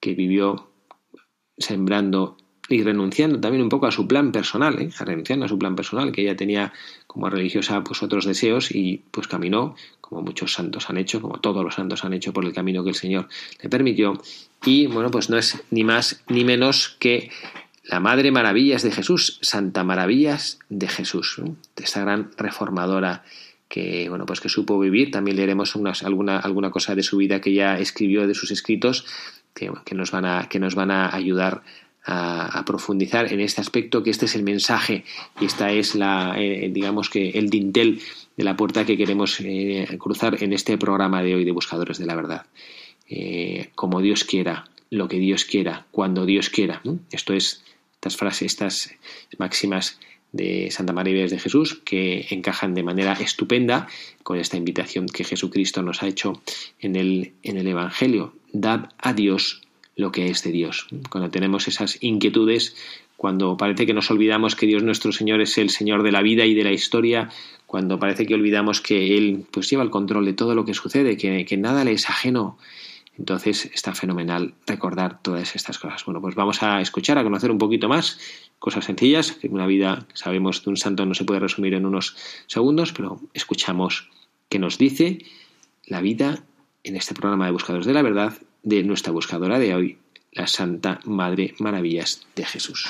que 0.00 0.14
vivió 0.14 0.72
sembrando 1.56 2.36
y 2.70 2.84
renunciando 2.84 3.40
también 3.40 3.62
un 3.62 3.68
poco 3.68 3.86
a 3.86 3.90
su 3.90 4.06
plan 4.06 4.30
personal, 4.30 4.80
¿eh? 4.80 4.90
renunciando 5.00 5.44
a 5.44 5.48
su 5.48 5.58
plan 5.58 5.74
personal, 5.74 6.12
que 6.12 6.22
ella 6.22 6.36
tenía 6.36 6.72
como 7.06 7.28
religiosa 7.28 7.82
pues 7.82 8.02
otros 8.02 8.24
deseos 8.24 8.70
y 8.70 9.02
pues 9.10 9.26
caminó, 9.26 9.74
como 10.00 10.22
muchos 10.22 10.52
santos 10.52 10.88
han 10.88 10.96
hecho, 10.96 11.20
como 11.20 11.40
todos 11.40 11.64
los 11.64 11.74
santos 11.74 12.04
han 12.04 12.12
hecho 12.12 12.32
por 12.32 12.44
el 12.44 12.52
camino 12.52 12.84
que 12.84 12.90
el 12.90 12.94
Señor 12.94 13.28
le 13.60 13.68
permitió. 13.68 14.22
Y 14.64 14.86
bueno, 14.86 15.10
pues 15.10 15.28
no 15.30 15.36
es 15.36 15.60
ni 15.70 15.82
más 15.82 16.22
ni 16.28 16.44
menos 16.44 16.96
que 17.00 17.30
la 17.82 17.98
Madre 17.98 18.30
Maravillas 18.30 18.84
de 18.84 18.92
Jesús, 18.92 19.40
Santa 19.42 19.82
Maravillas 19.82 20.60
de 20.68 20.86
Jesús, 20.86 21.42
esta 21.76 22.02
gran 22.02 22.30
reformadora 22.36 23.24
que 23.68 24.08
bueno 24.08 24.26
pues 24.26 24.40
que 24.40 24.48
supo 24.48 24.78
vivir. 24.78 25.10
También 25.10 25.36
leeremos 25.36 25.74
unas, 25.74 26.04
alguna, 26.04 26.38
alguna 26.38 26.70
cosa 26.70 26.94
de 26.94 27.02
su 27.02 27.16
vida 27.16 27.40
que 27.40 27.52
ya 27.52 27.78
escribió 27.78 28.28
de 28.28 28.34
sus 28.34 28.52
escritos 28.52 29.06
que, 29.54 29.72
que, 29.84 29.96
nos 29.96 30.12
van 30.12 30.24
a, 30.24 30.48
que 30.48 30.60
nos 30.60 30.76
van 30.76 30.92
a 30.92 31.12
ayudar 31.14 31.62
a, 32.04 32.64
profundizar 32.64 33.32
en 33.32 33.40
este 33.40 33.60
aspecto, 33.60 34.02
que 34.02 34.10
este 34.10 34.26
es 34.26 34.34
el 34.34 34.42
mensaje 34.42 35.04
y 35.40 35.44
esta 35.44 35.70
es 35.72 35.94
la, 35.94 36.34
eh, 36.38 36.70
digamos 36.72 37.10
que 37.10 37.30
el 37.30 37.50
dintel 37.50 38.00
de 38.36 38.44
la 38.44 38.56
puerta 38.56 38.84
que 38.84 38.96
queremos 38.96 39.40
eh, 39.40 39.86
cruzar 39.98 40.42
en 40.42 40.52
este 40.52 40.78
programa 40.78 41.22
de 41.22 41.34
hoy 41.34 41.44
de 41.44 41.52
Buscadores 41.52 41.98
de 41.98 42.06
la 42.06 42.14
Verdad. 42.14 42.46
Eh, 43.08 43.70
como 43.74 44.00
Dios 44.00 44.24
quiera, 44.24 44.68
lo 44.88 45.08
que 45.08 45.18
Dios 45.18 45.44
quiera, 45.44 45.86
cuando 45.90 46.26
Dios 46.26 46.48
quiera. 46.48 46.80
Esto 47.10 47.34
es 47.34 47.62
estas 47.94 48.16
frases, 48.16 48.46
estas 48.46 48.96
máximas 49.38 49.98
de 50.32 50.70
Santa 50.70 50.92
María 50.92 51.26
de 51.26 51.38
Jesús 51.38 51.82
que 51.84 52.26
encajan 52.30 52.74
de 52.74 52.82
manera 52.82 53.12
estupenda 53.14 53.88
con 54.22 54.38
esta 54.38 54.56
invitación 54.56 55.06
que 55.06 55.24
Jesucristo 55.24 55.82
nos 55.82 56.02
ha 56.02 56.06
hecho 56.06 56.40
en 56.78 56.96
el, 56.96 57.32
en 57.42 57.58
el 57.58 57.66
Evangelio. 57.66 58.32
Dad 58.52 58.90
a 58.98 59.12
Dios 59.12 59.62
lo 60.00 60.12
que 60.12 60.26
es 60.26 60.42
de 60.42 60.50
Dios. 60.50 60.88
Cuando 61.10 61.30
tenemos 61.30 61.68
esas 61.68 62.02
inquietudes, 62.02 62.76
cuando 63.16 63.56
parece 63.56 63.86
que 63.86 63.94
nos 63.94 64.10
olvidamos 64.10 64.56
que 64.56 64.66
Dios 64.66 64.82
nuestro 64.82 65.12
Señor 65.12 65.40
es 65.40 65.58
el 65.58 65.70
Señor 65.70 66.02
de 66.02 66.12
la 66.12 66.22
vida 66.22 66.46
y 66.46 66.54
de 66.54 66.64
la 66.64 66.72
historia, 66.72 67.28
cuando 67.66 67.98
parece 67.98 68.26
que 68.26 68.34
olvidamos 68.34 68.80
que 68.80 69.16
Él 69.16 69.44
pues 69.50 69.70
lleva 69.70 69.82
el 69.82 69.90
control 69.90 70.24
de 70.24 70.32
todo 70.32 70.54
lo 70.54 70.64
que 70.64 70.74
sucede, 70.74 71.16
que, 71.16 71.44
que 71.44 71.56
nada 71.56 71.84
le 71.84 71.92
es 71.92 72.08
ajeno. 72.08 72.58
Entonces 73.18 73.70
está 73.74 73.94
fenomenal 73.94 74.54
recordar 74.66 75.20
todas 75.20 75.54
estas 75.54 75.78
cosas. 75.78 76.04
Bueno, 76.06 76.22
pues 76.22 76.34
vamos 76.34 76.62
a 76.62 76.80
escuchar, 76.80 77.18
a 77.18 77.22
conocer 77.22 77.50
un 77.50 77.58
poquito 77.58 77.88
más 77.88 78.18
cosas 78.58 78.86
sencillas, 78.86 79.32
que 79.32 79.48
una 79.48 79.66
vida, 79.66 80.06
sabemos, 80.14 80.64
de 80.64 80.70
un 80.70 80.76
santo 80.76 81.04
no 81.04 81.14
se 81.14 81.24
puede 81.24 81.40
resumir 81.40 81.74
en 81.74 81.86
unos 81.86 82.16
segundos, 82.46 82.92
pero 82.92 83.20
escuchamos 83.34 84.08
qué 84.48 84.58
nos 84.58 84.78
dice 84.78 85.18
la 85.86 86.00
vida 86.00 86.42
en 86.84 86.96
este 86.96 87.14
programa 87.14 87.46
de 87.46 87.52
Buscadores 87.52 87.86
de 87.86 87.92
la 87.92 88.02
Verdad 88.02 88.34
de 88.62 88.82
nuestra 88.82 89.12
buscadora 89.12 89.58
de 89.58 89.74
hoy, 89.74 89.98
la 90.32 90.46
Santa 90.46 91.00
Madre 91.04 91.54
Maravillas 91.58 92.26
de 92.36 92.44
Jesús. 92.44 92.88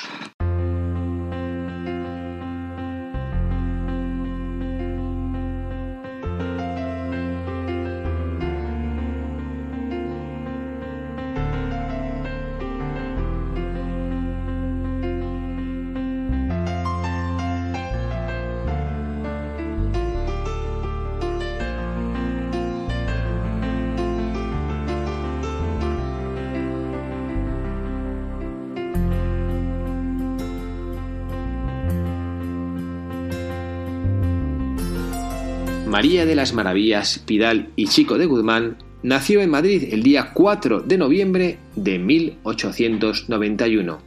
María 36.01 36.25
de 36.25 36.33
las 36.33 36.55
Maravillas 36.55 37.21
Pidal 37.27 37.69
y 37.75 37.85
Chico 37.85 38.17
de 38.17 38.25
Guzmán 38.25 38.77
nació 39.03 39.39
en 39.41 39.51
Madrid 39.51 39.89
el 39.91 40.01
día 40.01 40.31
4 40.33 40.79
de 40.79 40.97
noviembre 40.97 41.59
de 41.75 41.99
1891, 41.99 43.99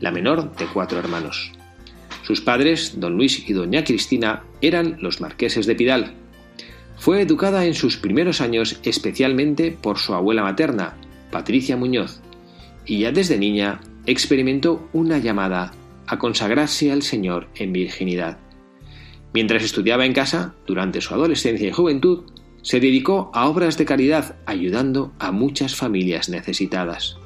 la 0.00 0.10
menor 0.10 0.54
de 0.54 0.66
cuatro 0.66 0.98
hermanos. 0.98 1.50
Sus 2.22 2.42
padres, 2.42 3.00
don 3.00 3.16
Luis 3.16 3.48
y 3.48 3.54
doña 3.54 3.82
Cristina, 3.82 4.42
eran 4.60 4.98
los 5.00 5.22
marqueses 5.22 5.64
de 5.64 5.74
Pidal. 5.74 6.12
Fue 6.98 7.22
educada 7.22 7.64
en 7.64 7.72
sus 7.72 7.96
primeros 7.96 8.42
años 8.42 8.78
especialmente 8.82 9.70
por 9.70 9.96
su 9.96 10.12
abuela 10.12 10.42
materna, 10.42 10.98
Patricia 11.30 11.78
Muñoz, 11.78 12.20
y 12.84 12.98
ya 12.98 13.10
desde 13.10 13.38
niña 13.38 13.80
experimentó 14.04 14.86
una 14.92 15.16
llamada 15.16 15.72
a 16.06 16.18
consagrarse 16.18 16.92
al 16.92 17.00
Señor 17.00 17.48
en 17.54 17.72
virginidad. 17.72 18.36
Mientras 19.34 19.62
estudiaba 19.62 20.04
en 20.04 20.12
casa, 20.12 20.54
durante 20.66 21.00
su 21.00 21.14
adolescencia 21.14 21.68
y 21.68 21.72
juventud, 21.72 22.24
se 22.62 22.80
dedicó 22.80 23.30
a 23.34 23.48
obras 23.48 23.76
de 23.76 23.84
caridad 23.84 24.36
ayudando 24.46 25.12
a 25.18 25.32
muchas 25.32 25.74
familias 25.74 26.28
necesitadas. 26.28 27.16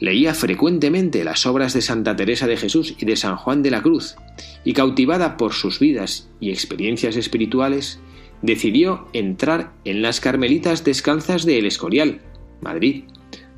Leía 0.00 0.34
frecuentemente 0.34 1.22
las 1.22 1.46
obras 1.46 1.72
de 1.72 1.80
Santa 1.80 2.16
Teresa 2.16 2.46
de 2.46 2.56
Jesús 2.56 2.94
y 2.98 3.04
de 3.06 3.16
San 3.16 3.36
Juan 3.36 3.62
de 3.62 3.70
la 3.70 3.82
Cruz, 3.82 4.16
y 4.64 4.72
cautivada 4.72 5.36
por 5.36 5.52
sus 5.52 5.78
vidas 5.78 6.28
y 6.40 6.50
experiencias 6.50 7.16
espirituales, 7.16 8.00
decidió 8.42 9.06
entrar 9.12 9.72
en 9.84 10.02
las 10.02 10.20
Carmelitas 10.20 10.84
Descalzas 10.84 11.46
de 11.46 11.58
El 11.58 11.66
Escorial, 11.66 12.20
Madrid, 12.60 13.04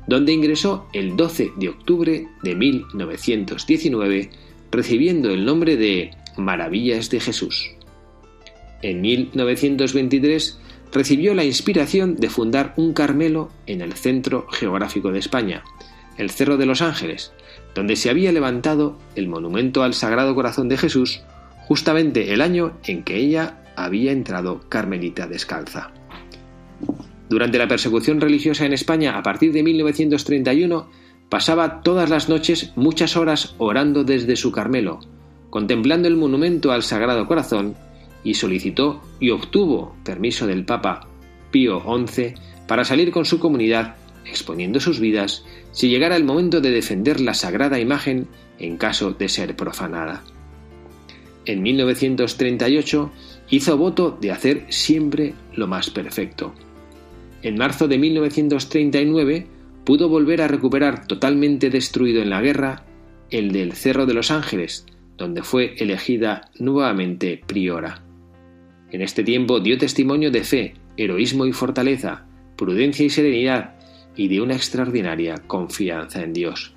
donde 0.07 0.31
ingresó 0.31 0.87
el 0.93 1.17
12 1.17 1.51
de 1.57 1.69
octubre 1.69 2.27
de 2.43 2.55
1919, 2.55 4.29
recibiendo 4.71 5.31
el 5.31 5.43
nombre 5.43 5.75
de 5.75 6.11
Maravillas 6.37 7.09
de 7.09 7.19
Jesús. 7.19 7.71
En 8.81 9.01
1923 9.01 10.59
recibió 10.91 11.33
la 11.33 11.43
inspiración 11.43 12.15
de 12.15 12.29
fundar 12.29 12.73
un 12.77 12.93
Carmelo 12.93 13.49
en 13.65 13.81
el 13.81 13.93
centro 13.93 14.47
geográfico 14.49 15.11
de 15.11 15.19
España, 15.19 15.63
el 16.17 16.29
Cerro 16.29 16.57
de 16.57 16.65
los 16.65 16.81
Ángeles, 16.81 17.33
donde 17.75 17.95
se 17.95 18.09
había 18.09 18.31
levantado 18.31 18.97
el 19.15 19.27
monumento 19.27 19.83
al 19.83 19.93
Sagrado 19.93 20.33
Corazón 20.35 20.69
de 20.69 20.77
Jesús 20.77 21.21
justamente 21.67 22.33
el 22.33 22.41
año 22.41 22.77
en 22.85 23.03
que 23.03 23.17
ella 23.17 23.61
había 23.75 24.11
entrado 24.11 24.61
carmelita 24.69 25.27
descalza. 25.27 25.91
Durante 27.29 27.57
la 27.57 27.67
persecución 27.67 28.21
religiosa 28.21 28.65
en 28.65 28.71
España 28.71 29.17
a 29.17 29.23
partir 29.23 29.51
de 29.51 29.63
1931, 29.63 30.89
pasaba 31.29 31.81
todas 31.81 32.09
las 32.09 32.29
noches 32.29 32.71
muchas 32.77 33.17
horas 33.17 33.53
orando 33.57 34.05
desde 34.05 34.37
su 34.37 34.53
Carmelo, 34.53 35.01
contemplando 35.57 36.07
el 36.07 36.17
monumento 36.17 36.71
al 36.71 36.83
Sagrado 36.83 37.25
Corazón 37.25 37.73
y 38.23 38.35
solicitó 38.35 39.01
y 39.19 39.31
obtuvo 39.31 39.95
permiso 40.05 40.45
del 40.45 40.65
Papa 40.65 41.07
Pío 41.49 41.81
XI 41.81 42.35
para 42.67 42.85
salir 42.85 43.09
con 43.09 43.25
su 43.25 43.39
comunidad 43.39 43.95
exponiendo 44.23 44.79
sus 44.79 44.99
vidas 44.99 45.43
si 45.71 45.89
llegara 45.89 46.15
el 46.15 46.25
momento 46.25 46.61
de 46.61 46.69
defender 46.69 47.19
la 47.19 47.33
sagrada 47.33 47.79
imagen 47.79 48.27
en 48.59 48.77
caso 48.77 49.13
de 49.13 49.29
ser 49.29 49.55
profanada. 49.55 50.23
En 51.47 51.63
1938 51.63 53.11
hizo 53.49 53.77
voto 53.79 54.15
de 54.21 54.31
hacer 54.31 54.67
siempre 54.69 55.33
lo 55.55 55.65
más 55.65 55.89
perfecto. 55.89 56.53
En 57.41 57.57
marzo 57.57 57.87
de 57.87 57.97
1939 57.97 59.47
pudo 59.85 60.07
volver 60.07 60.43
a 60.43 60.47
recuperar 60.47 61.07
totalmente 61.07 61.71
destruido 61.71 62.21
en 62.21 62.29
la 62.29 62.41
guerra 62.41 62.83
el 63.31 63.51
del 63.51 63.73
Cerro 63.73 64.05
de 64.05 64.13
los 64.13 64.29
Ángeles, 64.29 64.85
donde 65.17 65.43
fue 65.43 65.75
elegida 65.77 66.49
nuevamente 66.59 67.41
priora. 67.45 68.03
En 68.91 69.01
este 69.01 69.23
tiempo 69.23 69.59
dio 69.59 69.77
testimonio 69.77 70.31
de 70.31 70.43
fe, 70.43 70.75
heroísmo 70.95 71.45
y 71.45 71.51
fortaleza, 71.51 72.25
prudencia 72.55 73.05
y 73.05 73.09
serenidad, 73.09 73.75
y 74.15 74.27
de 74.27 74.41
una 74.41 74.55
extraordinaria 74.55 75.35
confianza 75.47 76.23
en 76.23 76.33
Dios. 76.33 76.73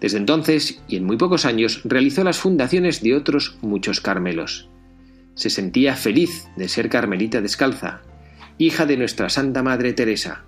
Desde 0.00 0.18
entonces, 0.18 0.82
y 0.88 0.96
en 0.96 1.04
muy 1.04 1.16
pocos 1.16 1.44
años, 1.44 1.80
realizó 1.84 2.22
las 2.24 2.38
fundaciones 2.38 3.02
de 3.02 3.14
otros 3.14 3.56
muchos 3.62 4.00
Carmelos. 4.00 4.68
Se 5.34 5.50
sentía 5.50 5.96
feliz 5.96 6.46
de 6.56 6.68
ser 6.68 6.88
Carmelita 6.88 7.40
descalza, 7.40 8.02
hija 8.58 8.86
de 8.86 8.96
nuestra 8.96 9.28
Santa 9.28 9.62
Madre 9.62 9.92
Teresa, 9.92 10.44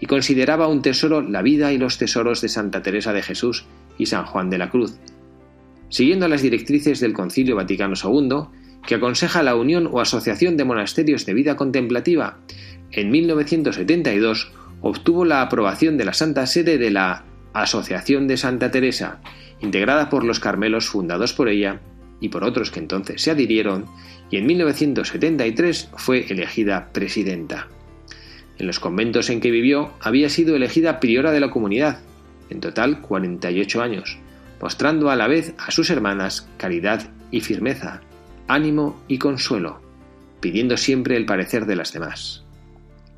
y 0.00 0.06
consideraba 0.06 0.66
un 0.66 0.82
tesoro 0.82 1.20
la 1.20 1.42
vida 1.42 1.72
y 1.72 1.78
los 1.78 1.98
tesoros 1.98 2.40
de 2.40 2.48
Santa 2.48 2.82
Teresa 2.82 3.12
de 3.12 3.22
Jesús 3.22 3.66
y 3.98 4.06
San 4.06 4.24
Juan 4.24 4.50
de 4.50 4.58
la 4.58 4.70
Cruz, 4.70 4.98
siguiendo 5.92 6.26
las 6.26 6.40
directrices 6.40 7.00
del 7.00 7.12
Concilio 7.12 7.54
Vaticano 7.54 7.94
II, 8.02 8.46
que 8.86 8.94
aconseja 8.94 9.42
la 9.42 9.54
unión 9.54 9.90
o 9.92 10.00
asociación 10.00 10.56
de 10.56 10.64
monasterios 10.64 11.26
de 11.26 11.34
vida 11.34 11.54
contemplativa, 11.54 12.38
en 12.92 13.10
1972 13.10 14.50
obtuvo 14.80 15.26
la 15.26 15.42
aprobación 15.42 15.98
de 15.98 16.06
la 16.06 16.14
Santa 16.14 16.46
Sede 16.46 16.78
de 16.78 16.90
la 16.90 17.24
Asociación 17.52 18.26
de 18.26 18.38
Santa 18.38 18.70
Teresa, 18.70 19.20
integrada 19.60 20.08
por 20.08 20.24
los 20.24 20.40
Carmelos 20.40 20.86
fundados 20.86 21.34
por 21.34 21.50
ella 21.50 21.80
y 22.20 22.30
por 22.30 22.42
otros 22.42 22.70
que 22.70 22.80
entonces 22.80 23.20
se 23.20 23.30
adhirieron, 23.30 23.84
y 24.30 24.38
en 24.38 24.46
1973 24.46 25.90
fue 25.96 26.24
elegida 26.30 26.88
presidenta. 26.94 27.68
En 28.58 28.66
los 28.66 28.80
conventos 28.80 29.28
en 29.28 29.40
que 29.40 29.50
vivió 29.50 29.90
había 30.00 30.30
sido 30.30 30.56
elegida 30.56 31.00
priora 31.00 31.32
de 31.32 31.40
la 31.40 31.50
comunidad, 31.50 32.00
en 32.48 32.60
total 32.60 33.02
48 33.02 33.82
años, 33.82 34.18
mostrando 34.62 35.10
a 35.10 35.16
la 35.16 35.26
vez 35.26 35.54
a 35.58 35.72
sus 35.72 35.90
hermanas 35.90 36.48
caridad 36.56 37.10
y 37.32 37.40
firmeza, 37.40 38.00
ánimo 38.46 39.02
y 39.08 39.18
consuelo, 39.18 39.80
pidiendo 40.40 40.76
siempre 40.76 41.16
el 41.16 41.26
parecer 41.26 41.66
de 41.66 41.76
las 41.76 41.92
demás. 41.92 42.44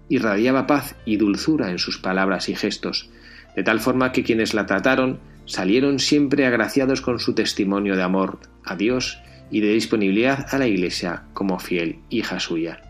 Irradiaba 0.08 0.66
paz 0.66 0.96
y 1.04 1.18
dulzura 1.18 1.70
en 1.70 1.78
sus 1.78 1.98
palabras 1.98 2.48
y 2.48 2.56
gestos, 2.56 3.10
de 3.54 3.62
tal 3.62 3.80
forma 3.80 4.10
que 4.10 4.24
quienes 4.24 4.54
la 4.54 4.66
trataron 4.66 5.20
salieron 5.44 5.98
siempre 5.98 6.46
agraciados 6.46 7.02
con 7.02 7.20
su 7.20 7.34
testimonio 7.34 7.94
de 7.94 8.02
amor 8.02 8.38
a 8.64 8.74
Dios 8.74 9.20
y 9.50 9.60
de 9.60 9.74
disponibilidad 9.74 10.46
a 10.50 10.58
la 10.58 10.66
Iglesia 10.66 11.24
como 11.34 11.58
fiel 11.58 11.98
hija 12.08 12.40
suya. 12.40 12.80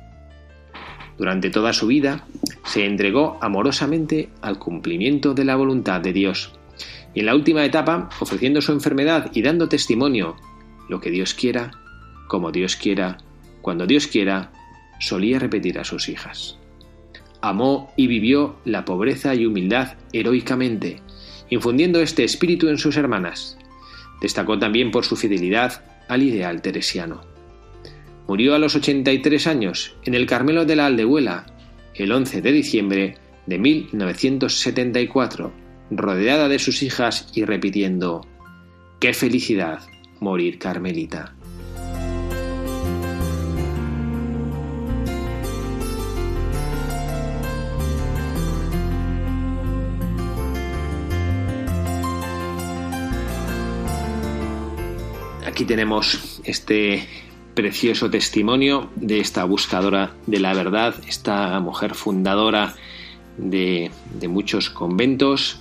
Durante 1.18 1.50
toda 1.50 1.72
su 1.72 1.88
vida 1.88 2.24
se 2.64 2.86
entregó 2.86 3.38
amorosamente 3.40 4.28
al 4.42 4.58
cumplimiento 4.58 5.34
de 5.34 5.44
la 5.44 5.56
voluntad 5.56 6.00
de 6.00 6.12
Dios, 6.12 6.52
y 7.14 7.20
en 7.20 7.26
la 7.26 7.34
última 7.34 7.64
etapa 7.64 8.08
ofreciendo 8.20 8.60
su 8.60 8.72
enfermedad 8.72 9.30
y 9.32 9.42
dando 9.42 9.68
testimonio, 9.68 10.36
lo 10.88 11.00
que 11.00 11.10
Dios 11.10 11.34
quiera, 11.34 11.70
como 12.28 12.50
Dios 12.52 12.76
quiera, 12.76 13.18
cuando 13.62 13.86
Dios 13.86 14.06
quiera, 14.06 14.52
solía 15.00 15.38
repetir 15.38 15.78
a 15.78 15.84
sus 15.84 16.08
hijas. 16.08 16.58
Amó 17.40 17.92
y 17.96 18.06
vivió 18.06 18.56
la 18.64 18.84
pobreza 18.84 19.34
y 19.34 19.46
humildad 19.46 19.94
heroicamente, 20.12 21.00
infundiendo 21.50 22.00
este 22.00 22.24
espíritu 22.24 22.68
en 22.68 22.78
sus 22.78 22.96
hermanas. 22.96 23.58
Destacó 24.20 24.58
también 24.58 24.90
por 24.90 25.04
su 25.04 25.16
fidelidad 25.16 25.84
al 26.08 26.22
ideal 26.22 26.62
teresiano. 26.62 27.22
Murió 28.26 28.54
a 28.54 28.58
los 28.58 28.74
83 28.74 29.46
años 29.46 29.94
en 30.04 30.14
el 30.14 30.26
Carmelo 30.26 30.64
de 30.64 30.76
la 30.76 30.86
Aldehuela, 30.86 31.46
el 31.94 32.10
11 32.10 32.40
de 32.40 32.52
diciembre 32.52 33.18
de 33.46 33.58
1974, 33.58 35.52
rodeada 35.96 36.48
de 36.48 36.58
sus 36.58 36.82
hijas 36.82 37.28
y 37.34 37.44
repitiendo, 37.44 38.26
¡Qué 39.00 39.12
felicidad 39.14 39.80
morir 40.20 40.58
Carmelita! 40.58 41.34
Aquí 55.46 55.64
tenemos 55.64 56.40
este 56.44 57.06
precioso 57.54 58.10
testimonio 58.10 58.90
de 58.96 59.20
esta 59.20 59.44
buscadora 59.44 60.12
de 60.26 60.40
la 60.40 60.52
verdad, 60.52 60.96
esta 61.06 61.60
mujer 61.60 61.94
fundadora 61.94 62.74
de, 63.36 63.90
muchos 64.28 64.70
conventos 64.70 65.60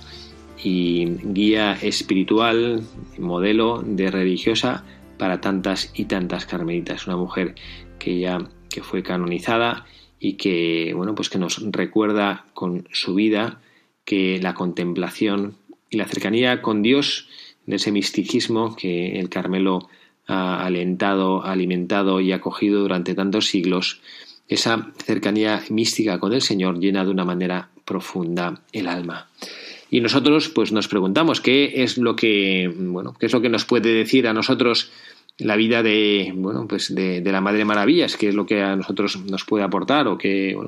y 0.64 1.04
guía 1.22 1.74
espiritual, 1.74 2.82
modelo 3.18 3.82
de 3.86 4.10
religiosa 4.10 4.82
para 5.18 5.40
tantas 5.40 5.92
y 5.94 6.06
tantas 6.06 6.46
carmelitas. 6.46 7.06
Una 7.06 7.16
mujer 7.16 7.54
que 7.98 8.18
ya 8.18 8.38
que 8.70 8.82
fue 8.82 9.02
canonizada 9.02 9.84
y 10.18 10.32
que 10.32 10.92
bueno 10.96 11.14
pues 11.14 11.28
que 11.28 11.38
nos 11.38 11.62
recuerda 11.70 12.46
con 12.54 12.88
su 12.90 13.14
vida 13.14 13.60
que 14.04 14.40
la 14.42 14.54
contemplación 14.54 15.56
y 15.90 15.98
la 15.98 16.06
cercanía 16.06 16.62
con 16.62 16.82
Dios 16.82 17.28
de 17.66 17.76
ese 17.76 17.92
misticismo 17.92 18.74
que 18.74 19.20
el 19.20 19.28
Carmelo 19.28 19.88
ha 20.26 20.64
alentado, 20.64 21.44
alimentado 21.44 22.20
y 22.20 22.32
acogido 22.32 22.80
durante 22.80 23.14
tantos 23.14 23.46
siglos, 23.46 24.00
esa 24.48 24.92
cercanía 25.04 25.62
mística 25.70 26.18
con 26.18 26.32
el 26.32 26.42
Señor 26.42 26.78
llena 26.78 27.04
de 27.04 27.10
una 27.10 27.24
manera 27.24 27.70
profunda 27.84 28.62
el 28.72 28.88
alma. 28.88 29.28
Y 29.94 30.00
nosotros 30.00 30.48
pues 30.48 30.72
nos 30.72 30.88
preguntamos 30.88 31.40
qué 31.40 31.84
es 31.84 31.98
lo 31.98 32.16
que 32.16 32.68
bueno, 32.76 33.14
qué 33.16 33.26
es 33.26 33.32
lo 33.32 33.40
que 33.40 33.48
nos 33.48 33.64
puede 33.64 33.94
decir 33.94 34.26
a 34.26 34.32
nosotros 34.32 34.90
la 35.38 35.54
vida 35.54 35.84
de 35.84 36.32
bueno, 36.34 36.66
pues 36.66 36.92
de, 36.92 37.22
la 37.22 37.40
Madre 37.40 37.64
Maravillas, 37.64 38.16
qué 38.16 38.30
es 38.30 38.34
lo 38.34 38.44
que 38.44 38.60
a 38.60 38.74
nosotros 38.74 39.24
nos 39.24 39.44
puede 39.44 39.62
aportar 39.62 40.08
o 40.08 40.18
que 40.18 40.58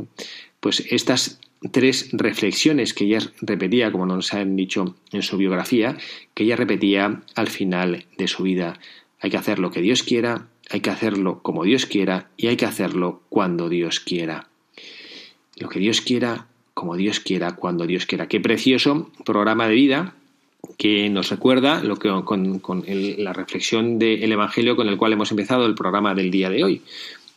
pues 0.60 0.78
estas 0.92 1.40
tres 1.72 2.10
reflexiones 2.12 2.94
que 2.94 3.06
ella 3.06 3.18
repetía, 3.40 3.90
como 3.90 4.06
nos 4.06 4.32
han 4.32 4.54
dicho 4.54 4.94
en 5.10 5.22
su 5.22 5.36
biografía, 5.36 5.96
que 6.32 6.44
ella 6.44 6.54
repetía 6.54 7.22
al 7.34 7.48
final 7.48 8.04
de 8.16 8.28
su 8.28 8.44
vida. 8.44 8.78
Hay 9.18 9.30
que 9.30 9.38
hacer 9.38 9.58
lo 9.58 9.72
que 9.72 9.80
Dios 9.80 10.04
quiera, 10.04 10.46
hay 10.70 10.78
que 10.78 10.90
hacerlo 10.90 11.40
como 11.42 11.64
Dios 11.64 11.86
quiera 11.86 12.28
y 12.36 12.46
hay 12.46 12.56
que 12.56 12.66
hacerlo 12.66 13.22
cuando 13.28 13.68
Dios 13.68 13.98
quiera. 13.98 14.46
Lo 15.56 15.68
que 15.68 15.80
Dios 15.80 16.00
quiera, 16.00 16.46
como 16.76 16.94
Dios 16.94 17.20
quiera, 17.20 17.56
cuando 17.56 17.86
Dios 17.86 18.04
quiera. 18.04 18.28
Qué 18.28 18.38
precioso 18.38 19.10
programa 19.24 19.66
de 19.66 19.74
vida 19.74 20.12
que 20.76 21.08
nos 21.08 21.30
recuerda 21.30 21.82
lo 21.82 21.96
que, 21.96 22.10
con, 22.22 22.84
la 22.86 23.32
reflexión 23.32 23.98
del 23.98 24.30
Evangelio 24.30 24.76
con 24.76 24.86
el 24.86 24.98
cual 24.98 25.14
hemos 25.14 25.30
empezado 25.30 25.64
el 25.64 25.74
programa 25.74 26.14
del 26.14 26.30
día 26.30 26.50
de 26.50 26.62
hoy. 26.62 26.82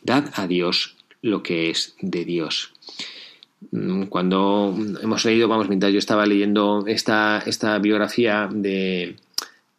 Dad 0.02 0.30
a 0.34 0.46
Dios 0.46 0.94
lo 1.22 1.42
que 1.42 1.70
es 1.70 1.94
de 2.02 2.26
Dios. 2.26 2.74
Mm, 3.70 4.04
cuando 4.04 4.76
hemos 5.02 5.24
leído, 5.24 5.48
vamos, 5.48 5.70
mientras 5.70 5.90
yo 5.90 5.98
estaba 5.98 6.26
leyendo 6.26 6.84
esta, 6.86 7.42
esta 7.46 7.78
biografía 7.78 8.46
de, 8.52 9.16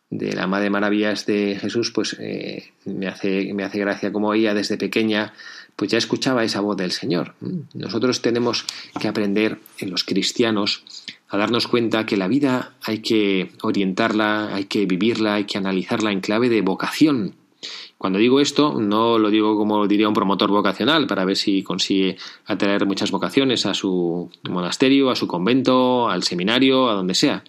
de 0.09 0.33
la 0.33 0.45
Madre 0.45 0.71
Maravillas 0.71 1.27
de 1.27 1.57
Jesús, 1.61 1.91
pues 1.91 2.17
eh, 2.19 2.71
me, 2.85 3.07
hace, 3.07 3.53
me 3.53 3.63
hace 3.63 3.77
gracia 3.77 4.11
como 4.11 4.33
ella 4.33 4.55
desde 4.55 4.77
pequeña, 4.77 5.33
pues 5.75 5.91
ya 5.91 5.97
escuchaba 5.97 6.43
esa 6.43 6.61
voz 6.61 6.77
del 6.77 6.91
Señor. 6.91 7.35
Nosotros 7.73 8.21
tenemos 8.21 8.65
que 8.99 9.07
aprender 9.07 9.59
en 9.79 9.89
los 9.89 10.03
cristianos 10.03 10.83
a 11.29 11.37
darnos 11.37 11.67
cuenta 11.67 12.05
que 12.05 12.17
la 12.17 12.27
vida 12.27 12.73
hay 12.83 12.99
que 12.99 13.51
orientarla, 13.61 14.53
hay 14.53 14.65
que 14.65 14.85
vivirla, 14.85 15.35
hay 15.35 15.45
que 15.45 15.57
analizarla 15.57 16.11
en 16.11 16.21
clave 16.21 16.49
de 16.49 16.61
vocación. 16.61 17.35
Cuando 17.97 18.19
digo 18.19 18.39
esto, 18.39 18.79
no 18.79 19.19
lo 19.19 19.29
digo 19.29 19.55
como 19.55 19.87
diría 19.87 20.07
un 20.07 20.15
promotor 20.15 20.49
vocacional, 20.49 21.05
para 21.07 21.23
ver 21.23 21.37
si 21.37 21.61
consigue 21.61 22.17
atraer 22.47 22.85
muchas 22.85 23.11
vocaciones 23.11 23.65
a 23.65 23.73
su 23.73 24.29
monasterio, 24.49 25.11
a 25.11 25.15
su 25.15 25.27
convento, 25.27 26.09
al 26.09 26.23
seminario, 26.23 26.89
a 26.89 26.93
donde 26.93 27.13
sea. 27.13 27.43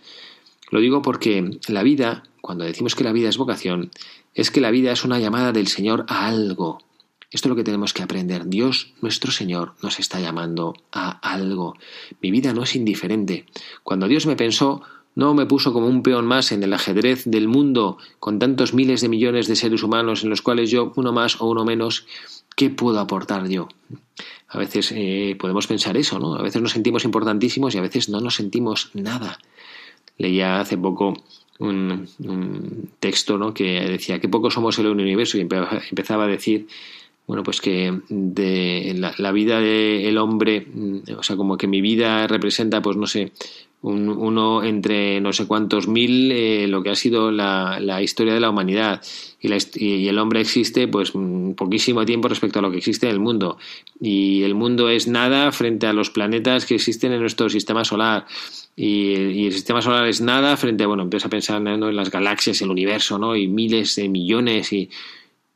Lo 0.70 0.80
digo 0.80 1.02
porque 1.02 1.58
la 1.68 1.82
vida, 1.82 2.24
cuando 2.40 2.64
decimos 2.64 2.94
que 2.94 3.04
la 3.04 3.12
vida 3.12 3.30
es 3.30 3.38
vocación, 3.38 3.90
es 4.34 4.50
que 4.50 4.60
la 4.60 4.70
vida 4.70 4.92
es 4.92 5.04
una 5.04 5.18
llamada 5.18 5.52
del 5.52 5.68
Señor 5.68 6.04
a 6.08 6.26
algo. 6.26 6.82
Esto 7.32 7.48
es 7.48 7.50
lo 7.50 7.56
que 7.56 7.64
tenemos 7.64 7.94
que 7.94 8.02
aprender. 8.02 8.46
Dios, 8.46 8.92
nuestro 9.00 9.32
Señor, 9.32 9.74
nos 9.82 9.98
está 9.98 10.20
llamando 10.20 10.74
a 10.92 11.10
algo. 11.10 11.74
Mi 12.20 12.30
vida 12.30 12.52
no 12.52 12.62
es 12.62 12.76
indiferente. 12.76 13.46
Cuando 13.82 14.06
Dios 14.06 14.26
me 14.26 14.36
pensó, 14.36 14.82
no 15.14 15.34
me 15.34 15.46
puso 15.46 15.72
como 15.72 15.86
un 15.86 16.02
peón 16.02 16.26
más 16.26 16.52
en 16.52 16.62
el 16.62 16.74
ajedrez 16.74 17.24
del 17.24 17.48
mundo, 17.48 17.96
con 18.20 18.38
tantos 18.38 18.74
miles 18.74 19.00
de 19.00 19.08
millones 19.08 19.46
de 19.48 19.56
seres 19.56 19.82
humanos 19.82 20.24
en 20.24 20.30
los 20.30 20.42
cuales 20.42 20.70
yo, 20.70 20.92
uno 20.96 21.12
más 21.12 21.40
o 21.40 21.48
uno 21.48 21.64
menos, 21.64 22.06
¿qué 22.54 22.68
puedo 22.68 23.00
aportar 23.00 23.48
yo? 23.48 23.68
A 24.48 24.58
veces 24.58 24.92
eh, 24.94 25.34
podemos 25.38 25.66
pensar 25.66 25.96
eso, 25.96 26.18
¿no? 26.18 26.34
A 26.34 26.42
veces 26.42 26.60
nos 26.60 26.72
sentimos 26.72 27.04
importantísimos 27.04 27.74
y 27.74 27.78
a 27.78 27.82
veces 27.82 28.10
no 28.10 28.20
nos 28.20 28.34
sentimos 28.34 28.90
nada. 28.92 29.38
Leía 30.18 30.60
hace 30.60 30.76
poco 30.76 31.14
un, 31.58 32.90
texto 33.00 33.38
¿no? 33.38 33.54
que 33.54 33.80
decía 33.80 34.20
que 34.20 34.28
poco 34.28 34.50
somos 34.50 34.78
el 34.78 34.88
universo 34.88 35.38
y 35.38 35.40
empezaba 35.40 36.24
a 36.24 36.28
decir 36.28 36.66
bueno, 37.26 37.42
pues 37.42 37.60
que 37.60 38.00
de 38.08 38.94
la, 39.18 39.32
vida 39.32 39.60
del 39.60 40.18
hombre, 40.18 40.66
mm, 40.66 40.98
o 41.18 41.22
sea, 41.22 41.36
como 41.36 41.56
que 41.56 41.66
mi 41.66 41.80
vida 41.80 42.26
representa, 42.26 42.82
pues 42.82 42.96
no 42.96 43.06
sé, 43.06 43.32
uno 43.82 44.62
entre 44.62 45.20
no 45.20 45.32
sé 45.32 45.46
cuántos 45.46 45.88
mil 45.88 46.30
eh, 46.30 46.68
lo 46.68 46.82
que 46.82 46.90
ha 46.90 46.94
sido 46.94 47.32
la, 47.32 47.80
la, 47.80 48.00
historia 48.00 48.32
de 48.34 48.40
la 48.40 48.50
humanidad. 48.50 49.02
Y, 49.40 49.48
la, 49.48 49.58
y, 49.74 50.06
el 50.06 50.18
hombre 50.18 50.40
existe 50.40 50.86
pues 50.86 51.14
mm, 51.14 51.52
poquísimo 51.52 52.04
tiempo 52.04 52.28
respecto 52.28 52.60
a 52.60 52.62
lo 52.62 52.70
que 52.70 52.78
existe 52.78 53.06
en 53.06 53.12
el 53.12 53.20
mundo. 53.20 53.58
Y 54.00 54.42
el 54.44 54.54
mundo 54.54 54.88
es 54.88 55.08
nada 55.08 55.50
frente 55.52 55.86
a 55.86 55.92
los 55.92 56.10
planetas 56.10 56.64
que 56.64 56.76
existen 56.76 57.12
en 57.12 57.20
nuestro 57.20 57.48
sistema 57.50 57.84
solar. 57.84 58.26
Y, 58.76 59.46
el 59.46 59.52
sistema 59.52 59.82
solar 59.82 60.06
es 60.06 60.20
nada 60.20 60.56
frente 60.56 60.86
bueno 60.86 61.02
empieza 61.02 61.26
a 61.26 61.30
pensar 61.30 61.66
en 61.66 61.96
las 61.96 62.10
galaxias 62.10 62.62
el 62.62 62.70
universo 62.70 63.18
no 63.18 63.36
y 63.36 63.46
miles 63.46 63.96
de 63.96 64.08
millones 64.08 64.72
y, 64.72 64.88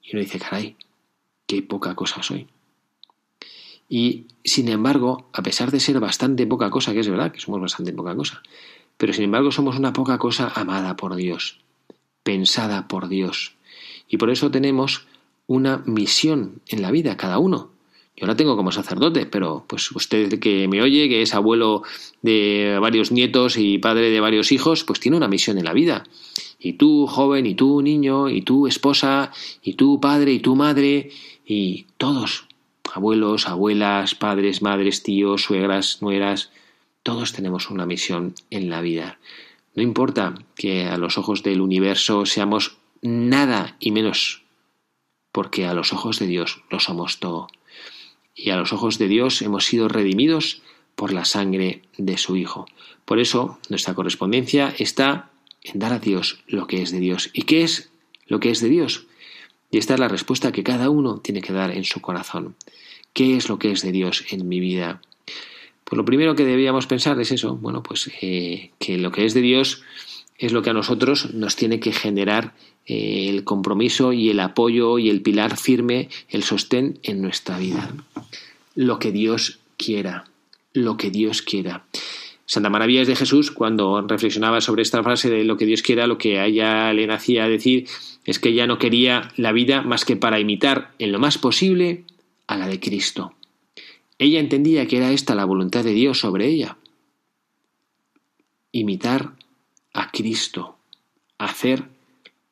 y 0.03 0.13
uno 0.13 0.21
dice 0.21 0.39
caray 0.39 0.77
qué 1.47 1.63
poca 1.63 1.95
cosa 1.95 2.23
soy 2.23 2.49
y 3.89 4.27
sin 4.45 4.69
embargo, 4.69 5.29
a 5.33 5.43
pesar 5.43 5.71
de 5.71 5.81
ser 5.81 6.01
bastante 6.01 6.47
poca 6.47 6.71
cosa, 6.71 6.93
que 6.93 7.01
es 7.01 7.09
verdad 7.09 7.33
que 7.33 7.41
somos 7.41 7.61
bastante 7.61 7.93
poca 7.93 8.17
cosa, 8.17 8.43
pero 8.97 9.13
sin 9.13 9.25
embargo 9.25 9.53
somos 9.53 9.77
una 9.77 9.93
poca 9.93 10.19
cosa 10.19 10.53
amada 10.55 10.97
por 10.97 11.15
Dios, 11.15 11.61
pensada 12.23 12.89
por 12.89 13.09
Dios. 13.09 13.55
Y 14.09 14.17
por 14.17 14.31
eso 14.31 14.51
tenemos 14.51 15.07
una 15.47 15.83
misión 15.87 16.63
en 16.69 16.83
la 16.83 16.91
vida, 16.91 17.17
cada 17.17 17.39
uno. 17.39 17.71
Yo 18.17 18.27
la 18.27 18.35
tengo 18.35 18.57
como 18.57 18.73
sacerdote, 18.73 19.27
pero 19.27 19.67
pues 19.69 19.91
usted 19.93 20.41
que 20.41 20.67
me 20.69 20.81
oye, 20.81 21.09
que 21.09 21.21
es 21.21 21.35
abuelo 21.35 21.83
de 22.23 22.79
varios 22.81 23.13
nietos 23.13 23.59
y 23.59 23.79
padre 23.79 24.11
de 24.11 24.21
varios 24.21 24.53
hijos, 24.53 24.85
pues 24.85 25.01
tiene 25.01 25.19
una 25.19 25.29
misión 25.29 25.59
en 25.59 25.67
la 25.67 25.75
vida. 25.75 26.05
Y 26.59 26.73
tú, 26.73 27.07
joven, 27.07 27.45
y 27.45 27.55
tú, 27.55 27.83
niño, 27.83 28.31
y 28.31 28.41
tú, 28.41 28.67
esposa, 28.67 29.33
y 29.63 29.75
tú, 29.75 30.01
padre, 30.01 30.33
y 30.33 30.39
tú, 30.39 30.57
madre, 30.57 31.11
y 31.47 31.87
todos 31.97 32.49
abuelos, 32.93 33.49
abuelas, 33.49 34.15
padres, 34.15 34.63
madres, 34.63 35.03
tíos, 35.03 35.43
suegras, 35.43 36.03
nueras, 36.03 36.51
todos 37.03 37.33
tenemos 37.33 37.71
una 37.71 37.87
misión 37.87 38.35
en 38.51 38.69
la 38.69 38.81
vida. 38.81 39.19
No 39.75 39.83
importa 39.83 40.35
que 40.55 40.87
a 40.87 40.97
los 40.97 41.19
ojos 41.19 41.43
del 41.43 41.61
universo 41.61 42.27
seamos 42.27 42.79
nada 43.03 43.77
y 43.79 43.93
menos, 43.93 44.43
porque 45.31 45.67
a 45.67 45.75
los 45.75 45.93
ojos 45.93 46.19
de 46.19 46.27
Dios 46.27 46.63
lo 46.71 46.81
somos 46.81 47.21
todo. 47.21 47.49
Y 48.35 48.51
a 48.51 48.57
los 48.57 48.73
ojos 48.73 48.99
de 48.99 49.09
Dios 49.09 49.43
hemos 49.43 49.67
sido 49.67 49.89
redimidos 49.89 50.63
por 50.95 51.13
la 51.13 51.25
sangre 51.25 51.83
de 51.99 52.17
su 52.17 52.37
Hijo. 52.37 52.67
Por 53.05 53.21
eso 53.21 53.59
nuestra 53.69 53.95
correspondencia 53.95 54.75
está 54.79 55.31
en 55.63 55.79
dar 55.79 55.93
a 55.93 55.99
Dios 55.99 56.43
lo 56.47 56.67
que 56.67 56.83
es 56.83 56.91
de 56.91 57.01
Dios. 57.01 57.31
¿Y 57.35 57.43
qué 57.43 57.63
es 57.63 57.91
lo 58.27 58.41
que 58.41 58.51
es 58.51 58.61
de 58.61 58.69
Dios? 58.69 59.07
Y 59.71 59.79
esta 59.79 59.95
es 59.95 60.01
la 60.01 60.09
respuesta 60.09 60.53
que 60.53 60.63
cada 60.63 60.91
uno 60.91 61.19
tiene 61.19 61.43
que 61.43 61.53
dar 61.53 61.71
en 61.71 61.85
su 61.85 62.01
corazón. 62.01 62.55
¿Qué 63.13 63.37
es 63.37 63.49
lo 63.49 63.59
que 63.59 63.73
es 63.73 63.83
de 63.83 63.93
Dios 63.93 64.25
en 64.31 64.49
mi 64.49 64.61
vida? 64.61 65.01
Pues 65.85 65.97
lo 65.97 66.05
primero 66.05 66.35
que 66.35 66.45
deberíamos 66.45 66.87
pensar 66.87 67.21
es 67.21 67.31
eso, 67.31 67.57
bueno, 67.57 67.83
pues 67.83 68.11
eh, 68.21 68.71
que 68.79 68.99
lo 68.99 69.13
que 69.13 69.25
es 69.25 69.35
de 69.35 69.41
Dios 69.41 69.83
es 70.39 70.53
lo 70.53 70.63
que 70.63 70.71
a 70.71 70.75
nosotros 70.75 71.33
nos 71.33 71.57
tiene 71.57 71.81
que 71.81 71.93
generar 71.93 72.55
eh, 72.87 73.29
el 73.29 73.45
compromiso 73.45 74.13
y 74.13 74.31
el 74.31 74.41
apoyo 74.41 74.99
y 74.99 75.11
el 75.11 75.23
pilar 75.23 75.57
firme, 75.57 76.09
el 76.29 76.43
sostén 76.43 76.99
en 77.03 77.23
nuestra 77.23 77.59
vida. 77.59 77.95
Lo 78.75 78.99
que 78.99 79.13
Dios 79.13 79.61
quiera, 79.77 80.25
lo 80.73 80.97
que 80.97 81.11
Dios 81.11 81.43
quiera. 81.43 81.87
Santa 82.45 82.71
Maravillas 82.71 83.09
de 83.09 83.17
Jesús, 83.17 83.51
cuando 83.51 84.01
reflexionaba 84.03 84.61
sobre 84.61 84.83
esta 84.83 85.03
frase 85.03 85.31
de 85.31 85.45
lo 85.45 85.57
que 85.57 85.67
Dios 85.67 85.83
quiera, 85.83 86.07
lo 86.07 86.19
que 86.19 86.39
a 86.39 86.47
ella 86.47 86.93
le 86.93 87.07
nacía 87.07 87.49
decir 87.49 87.89
es 88.27 88.41
que 88.41 88.51
ella 88.51 88.67
no 88.67 88.79
quería 88.79 89.33
la 89.37 89.53
vida 89.53 89.83
más 89.83 90.05
que 90.05 90.17
para 90.17 90.41
imitar 90.41 90.93
en 90.99 91.13
lo 91.13 91.19
más 91.19 91.39
posible 91.39 92.05
a 92.47 92.57
la 92.57 92.67
de 92.67 92.81
Cristo. 92.81 93.35
Ella 94.19 94.41
entendía 94.41 94.87
que 94.87 94.97
era 94.97 95.13
esta 95.13 95.35
la 95.35 95.45
voluntad 95.45 95.85
de 95.85 95.93
Dios 95.93 96.21
sobre 96.21 96.47
ella. 96.47 96.77
imitar 98.73 99.33
a 99.95 100.11
Cristo, 100.11 100.77
hacer 101.39 101.89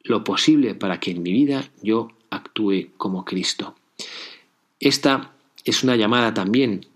lo 0.02 0.24
posible 0.24 0.74
para 0.74 0.98
que 0.98 1.10
en 1.10 1.22
mi 1.22 1.32
vida 1.32 1.70
yo 1.82 2.12
actúe 2.30 2.88
como 2.96 3.26
Cristo. 3.26 3.74
Esta 4.80 5.32
es 5.64 5.82
una 5.82 5.96
llamada 5.96 6.32
también, 6.32 6.86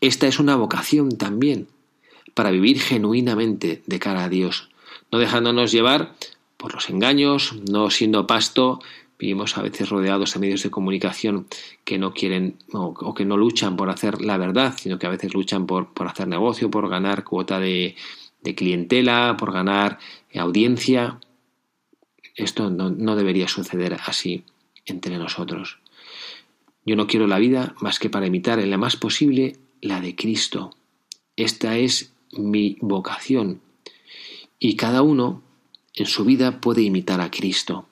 esta 0.00 0.26
es 0.26 0.40
una 0.40 0.56
vocación 0.56 1.16
también 1.16 1.68
para 2.34 2.50
vivir 2.50 2.80
genuinamente 2.80 3.82
de 3.86 3.98
cara 4.00 4.24
a 4.24 4.28
Dios, 4.28 4.68
no 5.12 5.18
dejándonos 5.18 5.70
llevar 5.70 6.16
por 6.62 6.74
los 6.74 6.88
engaños, 6.88 7.56
no 7.68 7.90
siendo 7.90 8.24
pasto, 8.28 8.78
vivimos 9.18 9.58
a 9.58 9.62
veces 9.62 9.88
rodeados 9.88 10.32
de 10.32 10.40
medios 10.40 10.62
de 10.62 10.70
comunicación 10.70 11.48
que 11.84 11.98
no 11.98 12.14
quieren 12.14 12.56
o, 12.72 13.14
que 13.14 13.24
no 13.24 13.36
luchan 13.36 13.76
por 13.76 13.90
hacer 13.90 14.22
la 14.22 14.36
verdad, 14.38 14.72
sino 14.78 14.96
que 14.96 15.08
a 15.08 15.10
veces 15.10 15.34
luchan 15.34 15.66
por, 15.66 15.92
por 15.92 16.06
hacer 16.06 16.28
negocio, 16.28 16.70
por 16.70 16.88
ganar 16.88 17.24
cuota 17.24 17.58
de, 17.58 17.96
de 18.42 18.54
clientela, 18.54 19.36
por 19.36 19.52
ganar 19.52 19.98
audiencia. 20.36 21.18
Esto 22.36 22.70
no, 22.70 22.90
no 22.90 23.16
debería 23.16 23.48
suceder 23.48 23.98
así 24.06 24.44
entre 24.86 25.18
nosotros. 25.18 25.80
Yo 26.86 26.94
no 26.94 27.08
quiero 27.08 27.26
la 27.26 27.40
vida 27.40 27.74
más 27.80 27.98
que 27.98 28.08
para 28.08 28.26
imitar 28.26 28.60
en 28.60 28.70
la 28.70 28.78
más 28.78 28.96
posible 28.96 29.56
la 29.80 30.00
de 30.00 30.14
Cristo. 30.14 30.70
Esta 31.34 31.76
es 31.76 32.14
mi 32.32 32.76
vocación. 32.80 33.60
Y 34.60 34.76
cada 34.76 35.02
uno 35.02 35.42
en 35.94 36.06
su 36.06 36.24
vida 36.24 36.60
puede 36.60 36.82
imitar 36.82 37.20
a 37.20 37.30
Cristo. 37.30 37.86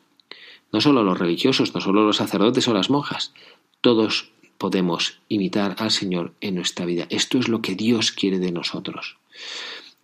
No 0.72 0.80
solo 0.80 1.02
los 1.02 1.18
religiosos, 1.18 1.74
no 1.74 1.80
solo 1.80 2.04
los 2.04 2.16
sacerdotes 2.16 2.68
o 2.68 2.74
las 2.74 2.90
monjas, 2.90 3.32
todos 3.80 4.30
podemos 4.58 5.18
imitar 5.28 5.76
al 5.78 5.90
Señor 5.90 6.34
en 6.40 6.54
nuestra 6.54 6.84
vida. 6.84 7.06
Esto 7.10 7.38
es 7.38 7.48
lo 7.48 7.62
que 7.62 7.74
Dios 7.74 8.12
quiere 8.12 8.38
de 8.38 8.52
nosotros. 8.52 9.16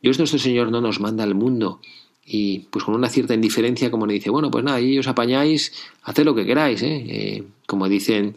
Dios 0.03 0.19
nuestro 0.19 0.39
Señor 0.39 0.71
no 0.71 0.81
nos 0.81 1.01
manda 1.01 1.25
al 1.25 1.35
mundo 1.35 1.81
y 2.25 2.61
pues 2.71 2.85
con 2.85 2.95
una 2.95 3.09
cierta 3.09 3.35
indiferencia 3.35 3.91
como 3.91 4.07
le 4.07 4.15
dice, 4.15 4.31
bueno, 4.31 4.51
pues 4.51 4.65
nada, 4.65 4.81
y 4.81 4.99
os 4.99 5.07
apañáis, 5.07 5.73
haced 6.03 6.25
lo 6.25 6.35
que 6.35 6.45
queráis, 6.45 6.83
¿eh? 6.83 7.05
Eh, 7.09 7.45
como 7.67 7.89
dicen 7.89 8.35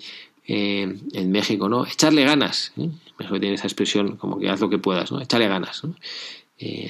eh, 0.48 0.96
en 1.14 1.32
México, 1.32 1.70
¿no? 1.70 1.86
Echarle 1.86 2.24
ganas, 2.24 2.74
México 2.76 3.40
tiene 3.40 3.56
esa 3.56 3.68
expresión 3.68 4.18
como 4.18 4.40
que 4.40 4.50
haz 4.50 4.60
lo 4.60 4.70
que 4.70 4.78
puedas, 4.78 5.12
¿no? 5.12 5.22
Echarle 5.22 5.48
ganas. 5.48 5.82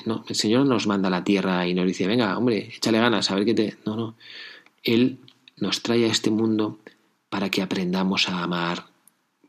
No, 0.06 0.26
el 0.28 0.36
Señor 0.36 0.66
nos 0.66 0.88
manda 0.88 1.08
a 1.08 1.12
la 1.12 1.24
tierra 1.24 1.68
y 1.68 1.74
nos 1.74 1.86
dice, 1.86 2.08
venga, 2.08 2.38
hombre, 2.38 2.72
échale 2.76 3.00
ganas, 3.00 3.30
a 3.30 3.36
ver 3.36 3.46
qué 3.46 3.54
te... 3.54 3.78
No, 3.86 3.96
no. 3.96 4.16
Él 4.84 5.20
nos 5.58 5.84
trae 5.84 6.06
a 6.06 6.12
este 6.12 6.32
mundo 6.32 6.80
para 7.30 7.50
que 7.50 7.62
aprendamos 7.62 8.30
a 8.30 8.44
amar, 8.44 8.86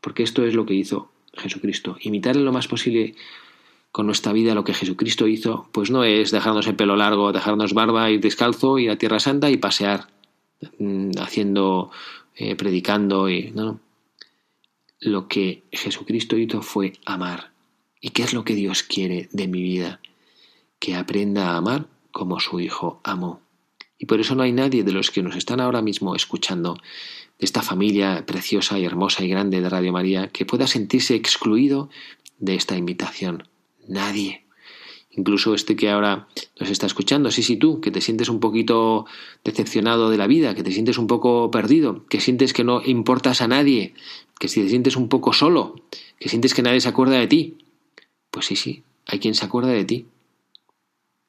porque 0.01 0.23
esto 0.23 0.45
es 0.45 0.53
lo 0.53 0.65
que 0.65 0.75
hizo 0.75 1.11
Jesucristo. 1.33 1.97
Imitar 2.01 2.35
lo 2.35 2.51
más 2.51 2.67
posible 2.67 3.15
con 3.91 4.05
nuestra 4.05 4.31
vida 4.31 4.55
lo 4.55 4.63
que 4.63 4.73
Jesucristo 4.73 5.27
hizo, 5.27 5.67
pues 5.71 5.91
no 5.91 6.03
es 6.03 6.31
dejarnos 6.31 6.67
el 6.67 6.75
pelo 6.75 6.95
largo, 6.95 7.31
dejarnos 7.31 7.73
barba, 7.73 8.09
ir 8.09 8.21
descalzo, 8.21 8.79
ir 8.79 8.89
a 8.89 8.97
Tierra 8.97 9.19
Santa 9.19 9.49
y 9.49 9.57
pasear, 9.57 10.07
mm, 10.79 11.11
haciendo, 11.19 11.91
eh, 12.35 12.55
predicando 12.55 13.29
y 13.29 13.51
no, 13.51 13.63
no. 13.63 13.79
Lo 14.99 15.27
que 15.27 15.63
Jesucristo 15.71 16.37
hizo 16.37 16.61
fue 16.61 16.93
amar. 17.05 17.51
¿Y 17.99 18.11
qué 18.11 18.21
es 18.23 18.33
lo 18.33 18.43
que 18.45 18.53
Dios 18.53 18.83
quiere 18.83 19.29
de 19.31 19.47
mi 19.47 19.61
vida? 19.61 19.99
Que 20.81 20.95
aprenda 20.95 21.51
a 21.51 21.57
amar 21.57 21.85
como 22.11 22.39
su 22.39 22.59
Hijo 22.59 23.01
amó. 23.03 23.39
Y 23.99 24.07
por 24.07 24.19
eso 24.19 24.33
no 24.33 24.41
hay 24.41 24.51
nadie 24.51 24.83
de 24.83 24.91
los 24.91 25.11
que 25.11 25.21
nos 25.21 25.35
están 25.35 25.59
ahora 25.61 25.83
mismo 25.83 26.15
escuchando, 26.15 26.73
de 26.73 27.45
esta 27.45 27.61
familia 27.61 28.25
preciosa 28.25 28.79
y 28.79 28.85
hermosa 28.85 29.23
y 29.23 29.29
grande 29.29 29.61
de 29.61 29.69
Radio 29.69 29.93
María, 29.93 30.29
que 30.29 30.43
pueda 30.43 30.65
sentirse 30.65 31.13
excluido 31.13 31.91
de 32.39 32.55
esta 32.55 32.75
invitación. 32.77 33.47
Nadie. 33.87 34.43
Incluso 35.11 35.53
este 35.53 35.75
que 35.75 35.91
ahora 35.91 36.27
nos 36.59 36.71
está 36.71 36.87
escuchando, 36.87 37.29
sí, 37.29 37.43
sí, 37.43 37.57
tú, 37.57 37.79
que 37.79 37.91
te 37.91 38.01
sientes 38.01 38.27
un 38.27 38.39
poquito 38.39 39.05
decepcionado 39.43 40.09
de 40.09 40.17
la 40.17 40.25
vida, 40.25 40.55
que 40.55 40.63
te 40.63 40.71
sientes 40.71 40.97
un 40.97 41.05
poco 41.05 41.51
perdido, 41.51 42.07
que 42.07 42.21
sientes 42.21 42.53
que 42.53 42.63
no 42.63 42.81
importas 42.83 43.41
a 43.41 43.47
nadie, 43.47 43.93
que 44.39 44.47
si 44.47 44.63
te 44.63 44.69
sientes 44.69 44.95
un 44.95 45.09
poco 45.09 45.31
solo, 45.31 45.75
que 46.19 46.27
sientes 46.27 46.55
que 46.55 46.63
nadie 46.63 46.81
se 46.81 46.89
acuerda 46.89 47.19
de 47.19 47.27
ti. 47.27 47.57
Pues 48.31 48.47
sí, 48.47 48.55
sí, 48.55 48.81
hay 49.05 49.19
quien 49.19 49.35
se 49.35 49.45
acuerda 49.45 49.69
de 49.69 49.85
ti. 49.85 50.07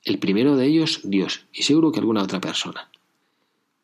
El 0.05 0.19
primero 0.19 0.57
de 0.57 0.67
ellos, 0.67 1.01
Dios, 1.05 1.45
y 1.53 1.63
seguro 1.63 1.93
que 1.93 2.01
alguna 2.01 2.23
otra 2.23 2.41
persona. 2.41 2.89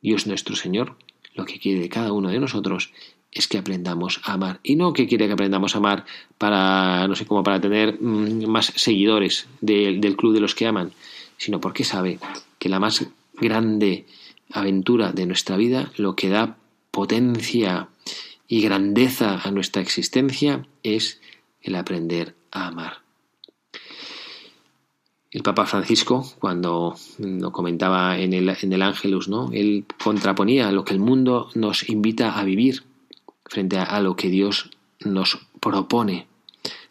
Dios 0.00 0.26
nuestro 0.26 0.56
Señor, 0.56 0.96
lo 1.34 1.44
que 1.44 1.58
quiere 1.58 1.80
de 1.80 1.88
cada 1.88 2.12
uno 2.12 2.30
de 2.30 2.40
nosotros 2.40 2.92
es 3.30 3.46
que 3.46 3.58
aprendamos 3.58 4.20
a 4.24 4.32
amar. 4.32 4.60
Y 4.62 4.76
no 4.76 4.92
que 4.92 5.06
quiere 5.06 5.26
que 5.26 5.32
aprendamos 5.32 5.74
a 5.74 5.78
amar 5.78 6.04
para, 6.38 7.06
no 7.06 7.14
sé, 7.14 7.26
como 7.26 7.42
para 7.42 7.60
tener 7.60 8.00
mm, 8.00 8.46
más 8.46 8.72
seguidores 8.76 9.46
del 9.60 10.16
club 10.16 10.34
de 10.34 10.40
los 10.40 10.54
que 10.54 10.66
aman, 10.66 10.92
sino 11.36 11.60
porque 11.60 11.84
sabe 11.84 12.18
que 12.58 12.68
la 12.68 12.80
más 12.80 13.06
grande 13.34 14.06
aventura 14.50 15.12
de 15.12 15.26
nuestra 15.26 15.56
vida, 15.56 15.92
lo 15.96 16.16
que 16.16 16.28
da 16.28 16.56
potencia 16.90 17.88
y 18.48 18.62
grandeza 18.62 19.40
a 19.42 19.50
nuestra 19.50 19.82
existencia, 19.82 20.66
es 20.82 21.20
el 21.62 21.76
aprender 21.76 22.34
a 22.50 22.66
amar. 22.68 23.07
El 25.30 25.42
Papa 25.42 25.66
Francisco, 25.66 26.26
cuando 26.38 26.96
lo 27.18 27.52
comentaba 27.52 28.18
en 28.18 28.32
el, 28.32 28.48
en 28.48 28.72
el 28.72 28.80
Ángelus, 28.80 29.28
¿no? 29.28 29.50
él 29.52 29.84
contraponía 30.02 30.72
lo 30.72 30.84
que 30.84 30.94
el 30.94 31.00
mundo 31.00 31.50
nos 31.54 31.88
invita 31.90 32.38
a 32.38 32.44
vivir 32.44 32.84
frente 33.44 33.78
a, 33.78 34.00
lo 34.00 34.16
que 34.16 34.30
Dios 34.30 34.70
nos 35.00 35.38
propone. 35.60 36.26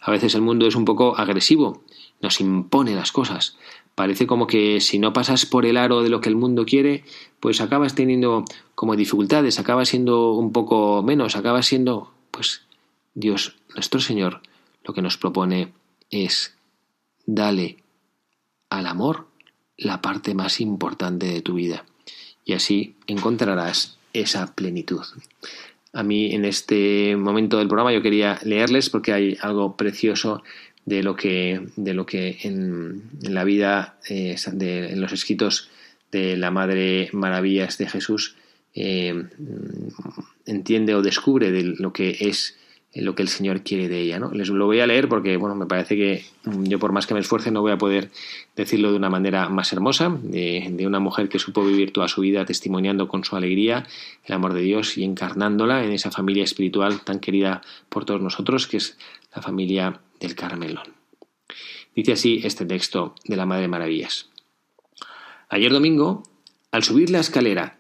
A 0.02 0.12
veces 0.12 0.36
el 0.36 0.42
mundo 0.42 0.68
es 0.68 0.76
un 0.76 0.86
poco 0.86 1.18
agresivo, 1.18 1.84
nos 2.22 2.40
impone 2.40 2.94
las 2.94 3.12
cosas. 3.12 3.58
Parece 3.96 4.28
como 4.28 4.46
que 4.46 4.82
si 4.82 5.00
no 5.00 5.14
pasas 5.14 5.48
por 5.48 5.66
el 5.66 5.76
aro 5.76 6.04
de 6.04 6.10
lo 6.10 6.22
que 6.22 6.30
el 6.30 6.36
mundo 6.36 6.66
quiere, 6.66 7.04
pues 7.40 7.60
acabas 7.60 7.96
teniendo 7.96 8.46
como 8.76 8.96
dificultades, 8.96 9.58
acabas 9.58 9.90
siendo 9.90 10.34
un 10.34 10.52
poco 10.52 11.02
menos, 11.02 11.36
acabas 11.36 11.66
siendo, 11.66 12.12
pues 12.30 12.62
Dios, 13.16 13.56
nuestro 13.74 14.00
Señor, 14.00 14.42
lo 14.84 14.94
que 14.94 15.02
nos 15.02 15.18
propone 15.18 15.74
es 16.12 16.56
dale 17.26 17.78
al 18.70 18.88
amor 18.88 19.28
la 19.78 20.02
parte 20.02 20.34
más 20.34 20.60
importante 20.60 21.28
de 21.28 21.42
tu 21.42 21.56
vida 21.56 21.86
y 22.46 22.54
así 22.54 22.96
encontrarás 23.08 23.98
esa 24.14 24.56
plenitud. 24.56 25.02
A 25.94 26.04
mí 26.04 26.34
en 26.34 26.46
este 26.46 27.16
momento 27.16 27.58
del 27.58 27.68
programa 27.68 27.94
yo 27.94 28.02
quería 28.02 28.40
leerles 28.44 28.90
porque 28.90 29.14
hay 29.14 29.38
algo 29.42 29.76
precioso 29.76 30.44
de 30.86 31.04
lo 31.04 31.16
que, 31.16 31.68
de 31.76 31.94
lo 31.94 32.06
que 32.06 32.38
en, 32.44 33.04
la 33.22 33.44
vida, 33.44 34.00
eh, 34.10 34.36
de, 34.54 34.92
en 34.92 35.02
los 35.02 35.12
escritos 35.12 35.70
de 36.12 36.38
la 36.38 36.50
Madre 36.50 37.10
Maravillas 37.12 37.78
de 37.78 37.90
Jesús, 37.90 38.36
eh, 38.74 39.26
entiende 40.46 40.96
o 40.96 41.02
descubre 41.02 41.52
de 41.52 41.64
lo 41.64 41.92
que 41.92 42.16
es 42.22 42.58
lo 43.02 43.16
que 43.16 43.22
el 43.22 43.28
Señor 43.28 43.62
quiere 43.62 43.88
de 43.88 44.02
ella. 44.02 44.20
¿no? 44.20 44.32
Les 44.32 44.50
lo 44.50 44.66
voy 44.66 44.80
a 44.80 44.88
leer 44.88 45.08
porque 45.10 45.38
bueno, 45.38 45.56
me 45.56 45.66
parece 45.66 45.96
que 45.96 46.26
yo 46.46 46.80
por 46.80 46.92
más 46.92 47.08
que 47.08 47.14
me 47.14 47.20
esfuerce 47.20 47.52
no 47.52 47.62
voy 47.62 47.72
a 47.72 47.78
poder 47.78 48.10
decirlo 48.56 48.92
de 48.92 48.98
una 48.98 49.10
manera 49.10 49.50
más 49.50 49.72
hermosa, 49.74 50.18
de, 50.22 50.86
una 50.86 51.00
mujer 51.00 51.30
que 51.30 51.40
supo 51.40 51.64
vivir 51.64 51.92
toda 51.92 52.08
su 52.08 52.22
vida 52.22 52.46
testimoniando 52.46 53.08
con 53.08 53.24
su 53.24 53.36
alegría 53.36 53.86
el 54.26 54.34
amor 54.34 54.54
de 54.54 54.62
Dios 54.62 54.98
y 54.98 55.04
encarnándola 55.04 55.84
en 55.84 55.92
esa 55.92 56.12
familia 56.12 56.44
espiritual 56.44 57.02
tan 57.02 57.20
querida 57.20 57.62
por 57.90 58.06
todos 58.06 58.22
nosotros, 58.22 58.68
que 58.68 58.78
es 58.78 58.98
la 59.36 59.42
familia 59.42 60.00
del 60.20 60.36
Carmelón. 60.36 60.94
Dice 61.96 62.14
así 62.14 62.42
este 62.44 62.66
texto 62.66 63.16
de 63.26 63.36
la 63.36 63.46
Madre 63.46 63.68
Maravillas. 63.68 64.30
Ayer 65.50 65.72
domingo, 65.72 66.24
al 66.72 66.84
subir 66.84 67.10
la 67.10 67.20
escalera 67.20 67.80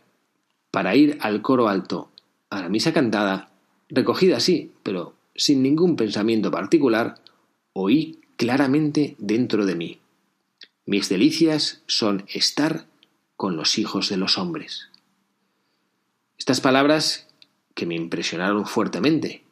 para 0.71 0.95
ir 0.95 1.17
al 1.21 1.41
coro 1.41 1.67
alto 1.67 2.11
a 2.49 2.61
la 2.61 2.69
misa 2.69 2.93
cantada, 2.93 3.49
recogida 3.89 4.37
así, 4.37 4.71
pero 4.83 5.15
sin 5.35 5.61
ningún 5.61 5.95
pensamiento 5.95 6.51
particular, 6.51 7.15
oí 7.73 8.19
claramente 8.35 9.15
dentro 9.17 9.65
de 9.65 9.75
mí. 9.75 9.99
Mis 10.85 11.09
delicias 11.09 11.83
son 11.85 12.25
estar 12.33 12.87
con 13.35 13.57
los 13.57 13.77
hijos 13.77 14.09
de 14.09 14.17
los 14.17 14.37
hombres. 14.37 14.89
Estas 16.37 16.61
palabras, 16.61 17.27
que 17.75 17.85
me 17.85 17.95
impresionaron 17.95 18.65
fuertemente, 18.65 19.43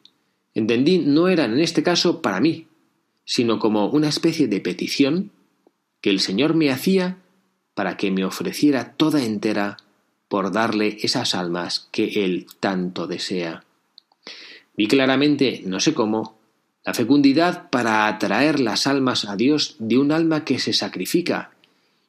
entendí 0.54 0.98
no 0.98 1.28
eran 1.28 1.52
en 1.52 1.60
este 1.60 1.82
caso 1.82 2.22
para 2.22 2.40
mí, 2.40 2.66
sino 3.24 3.58
como 3.58 3.88
una 3.88 4.08
especie 4.08 4.48
de 4.48 4.60
petición 4.60 5.30
que 6.00 6.10
el 6.10 6.20
Señor 6.20 6.54
me 6.54 6.70
hacía 6.70 7.18
para 7.74 7.96
que 7.96 8.10
me 8.10 8.24
ofreciera 8.24 8.94
toda 8.94 9.22
entera 9.22 9.76
por 10.28 10.52
darle 10.52 10.98
esas 11.02 11.34
almas 11.34 11.88
que 11.92 12.24
Él 12.24 12.46
tanto 12.60 13.06
desea. 13.06 13.65
Vi 14.76 14.88
claramente, 14.88 15.62
no 15.64 15.80
sé 15.80 15.94
cómo, 15.94 16.36
la 16.84 16.94
fecundidad 16.94 17.70
para 17.70 18.06
atraer 18.06 18.60
las 18.60 18.86
almas 18.86 19.24
a 19.24 19.36
Dios 19.36 19.76
de 19.78 19.98
un 19.98 20.12
alma 20.12 20.44
que 20.44 20.58
se 20.58 20.72
sacrifica, 20.72 21.50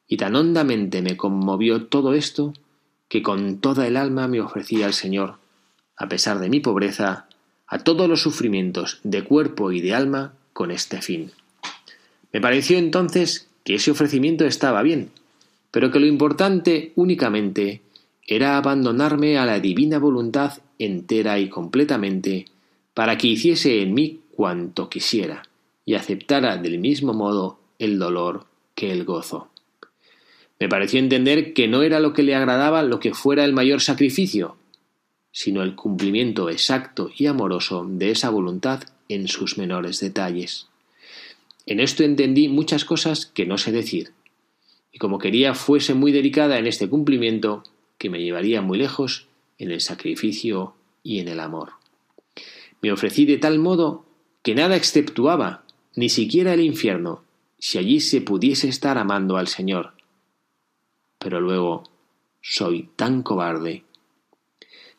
y 0.08 0.18
tan 0.18 0.36
hondamente 0.36 1.02
me 1.02 1.18
conmovió 1.18 1.86
todo 1.86 2.14
esto 2.14 2.54
que 3.10 3.24
con 3.24 3.60
toda 3.60 3.88
el 3.88 3.98
alma 3.98 4.28
me 4.28 4.42
ofrecía 4.42 4.86
al 4.86 4.94
Señor, 4.94 5.38
a 5.96 6.08
pesar 6.08 6.40
de 6.40 6.50
mi 6.50 6.60
pobreza, 6.60 7.28
a 7.68 7.80
todos 7.80 8.08
los 8.08 8.22
sufrimientos 8.22 9.00
de 9.04 9.24
cuerpo 9.24 9.72
y 9.72 9.82
de 9.82 9.94
alma 9.96 10.34
con 10.54 10.72
este 10.72 11.02
fin. 11.02 11.32
Me 12.32 12.42
pareció 12.42 12.78
entonces 12.78 13.48
que 13.64 13.76
ese 13.76 13.92
ofrecimiento 13.92 14.46
estaba 14.46 14.84
bien, 14.84 15.10
pero 15.72 15.92
que 15.92 16.00
lo 16.00 16.06
importante 16.06 16.92
únicamente 16.96 17.82
era 18.26 18.58
abandonarme 18.58 19.38
a 19.38 19.46
la 19.46 19.60
divina 19.60 20.00
voluntad 20.00 20.60
entera 20.80 21.40
y 21.40 21.50
completamente 21.50 22.46
para 22.98 23.16
que 23.20 23.28
hiciese 23.28 23.84
en 23.84 23.94
mí 23.94 24.22
cuanto 24.32 24.90
quisiera 24.90 25.44
y 25.86 25.94
aceptara 25.94 26.58
del 26.58 26.80
mismo 26.80 27.14
modo 27.14 27.60
el 27.78 28.00
dolor 28.00 28.48
que 28.74 28.92
el 28.92 29.04
gozo. 29.04 29.50
Me 30.60 30.68
pareció 30.68 30.98
entender 30.98 31.54
que 31.54 31.68
no 31.68 31.84
era 31.84 32.00
lo 32.00 32.12
que 32.14 32.24
le 32.24 32.34
agradaba 32.34 32.82
lo 32.82 33.00
que 33.00 33.14
fuera 33.14 33.46
el 33.46 33.54
mayor 33.54 33.82
sacrificio, 33.82 34.58
sino 35.32 35.62
el 35.62 35.76
cumplimiento 35.76 36.50
exacto 36.50 37.12
y 37.16 37.28
amoroso 37.28 37.86
de 37.88 38.10
esa 38.10 38.32
voluntad 38.32 38.82
en 39.10 39.28
sus 39.28 39.60
menores 39.60 40.00
detalles. 40.00 40.66
En 41.68 41.80
esto 41.80 42.04
entendí 42.04 42.48
muchas 42.50 42.84
cosas 42.84 43.28
que 43.28 43.46
no 43.46 43.60
sé 43.60 43.72
decir, 43.72 44.14
y 44.92 44.98
como 44.98 45.20
quería 45.20 45.54
fuese 45.54 45.94
muy 45.94 46.12
delicada 46.12 46.58
en 46.58 46.66
este 46.66 46.90
cumplimiento, 46.90 47.62
que 48.00 48.10
me 48.10 48.24
llevaría 48.24 48.64
muy 48.64 48.80
lejos 48.80 49.28
en 49.60 49.70
el 49.70 49.82
sacrificio 49.82 50.74
y 51.04 51.20
en 51.20 51.28
el 51.28 51.40
amor. 51.40 51.77
Me 52.82 52.92
ofrecí 52.92 53.26
de 53.26 53.38
tal 53.38 53.60
modo 53.60 54.06
que 54.44 54.56
nada 54.56 54.76
exceptuaba, 54.76 55.64
ni 55.96 56.10
siquiera 56.10 56.54
el 56.54 56.62
infierno, 56.62 57.24
si 57.60 57.78
allí 57.78 58.00
se 58.00 58.22
pudiese 58.22 58.70
estar 58.70 58.98
amando 58.98 59.38
al 59.38 59.48
Señor. 59.48 59.94
Pero 61.18 61.42
luego 61.42 61.84
soy 62.42 62.90
tan 62.96 63.24
cobarde. 63.24 63.84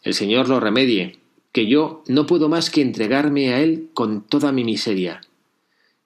El 0.02 0.14
Señor 0.14 0.48
lo 0.48 0.60
remedie, 0.60 1.18
que 1.52 1.66
yo 1.66 2.02
no 2.08 2.26
puedo 2.26 2.48
más 2.48 2.70
que 2.70 2.82
entregarme 2.82 3.54
a 3.54 3.60
Él 3.60 3.90
con 3.94 4.22
toda 4.22 4.52
mi 4.52 4.64
miseria. 4.64 5.22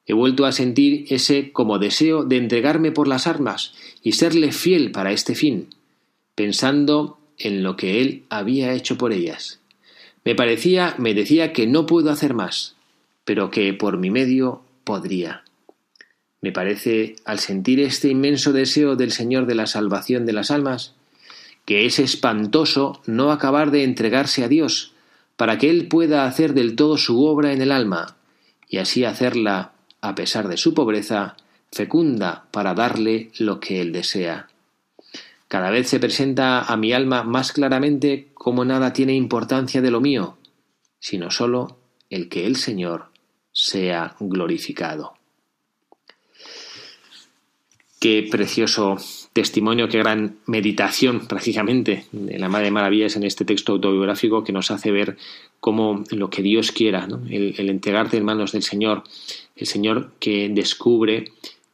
He 0.05 0.13
vuelto 0.13 0.45
a 0.45 0.53
sentir 0.53 1.07
ese 1.09 1.53
como 1.53 1.79
deseo 1.79 2.25
de 2.25 2.37
entregarme 2.37 2.93
por 2.93 3.09
las 3.09 3.27
armas 3.27 3.75
y 4.03 4.13
serle 4.13 4.53
fiel 4.53 4.91
para 4.91 5.13
este 5.13 5.35
fin, 5.35 5.75
pensando 6.35 7.19
en 7.39 7.63
lo 7.63 7.77
que 7.77 8.01
Él 8.01 8.25
había 8.29 8.75
hecho 8.75 8.99
por 8.99 9.13
ellas. 9.13 9.62
Me 10.25 10.35
parecía, 10.35 10.95
me 10.99 11.15
decía 11.15 11.53
que 11.53 11.67
no 11.67 11.87
puedo 11.87 12.11
hacer 12.11 12.35
más, 12.35 12.77
pero 13.25 13.51
que 13.51 13.73
por 13.75 13.99
mi 13.99 14.11
medio 14.11 14.63
podría. 14.85 15.43
Me 16.41 16.53
parece, 16.53 17.17
al 17.25 17.39
sentir 17.39 17.81
este 17.81 18.09
inmenso 18.09 18.53
deseo 18.53 18.97
del 18.97 19.13
Señor 19.13 19.47
de 19.47 19.55
la 19.55 19.67
salvación 19.67 20.27
de 20.27 20.33
las 20.33 20.51
almas, 20.51 20.95
que 21.65 21.87
es 21.87 21.99
espantoso 21.99 23.01
no 23.07 23.31
acabar 23.31 23.71
de 23.71 23.85
entregarse 23.85 24.45
a 24.45 24.49
Dios, 24.49 24.93
para 25.37 25.59
que 25.59 25.71
Él 25.71 25.89
pueda 25.89 26.27
hacer 26.27 26.55
del 26.55 26.77
todo 26.77 26.99
su 26.99 27.25
obra 27.25 27.53
en 27.53 27.63
el 27.63 27.73
alma, 27.73 28.17
y 28.69 28.79
así 28.79 29.05
hacerla, 29.05 29.73
a 30.01 30.15
pesar 30.15 30.49
de 30.49 30.57
su 30.57 30.75
pobreza, 30.75 31.37
fecunda 31.71 32.47
para 32.51 32.75
darle 32.75 33.31
lo 33.39 33.61
que 33.61 33.81
Él 33.81 33.93
desea. 33.93 34.49
Cada 35.53 35.71
vez 35.71 35.87
se 35.87 36.01
presenta 36.01 36.63
a 36.63 36.79
mi 36.79 36.95
alma 36.95 37.25
más 37.25 37.53
claramente 37.53 38.29
como 38.33 38.65
nada 38.65 38.95
tiene 38.95 39.15
importancia 39.15 39.83
de 39.83 39.91
lo 39.91 40.01
mío, 40.01 40.39
sino 40.99 41.31
sólo 41.31 41.77
el 42.09 42.31
que 42.31 42.47
el 42.47 42.57
Señor 42.57 43.11
sea 43.53 44.17
glorificado. 44.19 45.13
Qué 48.01 48.27
precioso 48.31 48.97
testimonio, 49.35 49.91
qué 49.91 49.99
gran 49.99 50.39
meditación 50.47 51.27
prácticamente 51.27 52.07
de 52.13 52.39
la 52.39 52.49
Madre 52.49 52.71
Maravillas 52.71 53.17
en 53.17 53.25
este 53.25 53.45
texto 53.45 53.73
autobiográfico 53.73 54.45
que 54.45 54.55
nos 54.55 54.71
hace 54.71 54.91
ver 54.91 55.19
cómo 55.61 56.03
lo 56.13 56.31
que 56.31 56.41
Dios 56.41 56.73
quiera, 56.73 57.07
el, 57.29 57.57
el 57.59 57.69
entregarte 57.69 58.17
en 58.17 58.25
manos 58.25 58.53
del 58.53 58.63
Señor, 58.63 59.05
el 59.55 59.67
Señor 59.67 60.13
que 60.19 60.49
descubre 60.49 61.31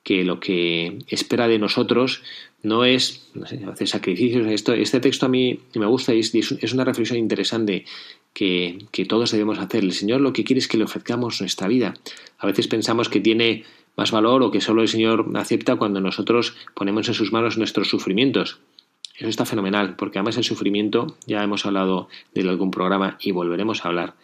que 0.09 0.25
lo 0.25 0.40
que 0.40 1.01
espera 1.07 1.49
de 1.49 1.59
nosotros 1.59 2.23
no 2.62 2.87
es 2.87 3.31
hacer 3.71 3.88
sacrificios. 3.88 4.47
Esto, 4.47 4.73
este 4.73 5.01
texto 5.01 5.27
a 5.27 5.29
mí 5.29 5.61
me 5.75 5.85
gusta 5.85 6.14
y 6.14 6.21
es, 6.21 6.73
una 6.73 6.85
reflexión 6.85 7.18
interesante 7.18 7.85
que, 8.33 8.79
que, 8.90 9.05
todos 9.05 9.33
debemos 9.33 9.59
hacer. 9.59 9.85
El 9.85 9.92
Señor 9.92 10.23
lo 10.23 10.33
que 10.33 10.44
quiere 10.44 10.61
es 10.61 10.66
que 10.66 10.79
le 10.79 10.85
ofrezcamos 10.85 11.42
nuestra 11.42 11.68
vida. 11.68 11.92
A 12.38 12.47
veces 12.47 12.68
pensamos 12.68 13.11
que 13.11 13.21
tiene 13.21 13.64
más 13.99 14.11
valor 14.11 14.42
o 14.42 14.51
que 14.51 14.62
solo 14.62 14.81
el 14.81 14.88
Señor 14.88 15.31
acepta 15.35 15.77
cuando 15.77 16.01
nosotros 16.01 16.57
ponemos 16.75 17.07
en 17.09 17.12
sus 17.12 17.31
manos 17.31 17.59
nuestros 17.59 17.88
sufrimientos. 17.88 18.61
Eso 19.18 19.29
está 19.29 19.44
fenomenal, 19.44 19.94
porque 19.97 20.18
además 20.18 20.38
el 20.38 20.44
sufrimiento, 20.44 21.18
ya 21.27 21.42
hemos 21.42 21.66
hablado 21.66 22.09
de 22.33 22.49
algún 22.49 22.71
programa 22.71 23.18
y 23.21 23.33
volveremos 23.33 23.85
a 23.85 23.88
hablar, 23.88 24.14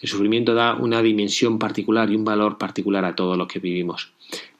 el 0.00 0.08
sufrimiento 0.08 0.54
da 0.54 0.76
una 0.76 1.02
dimensión 1.02 1.58
particular 1.58 2.10
y 2.10 2.16
un 2.16 2.24
valor 2.24 2.56
particular 2.56 3.04
a 3.04 3.14
todo 3.14 3.36
lo 3.36 3.48
que 3.48 3.58
vivimos. 3.58 4.12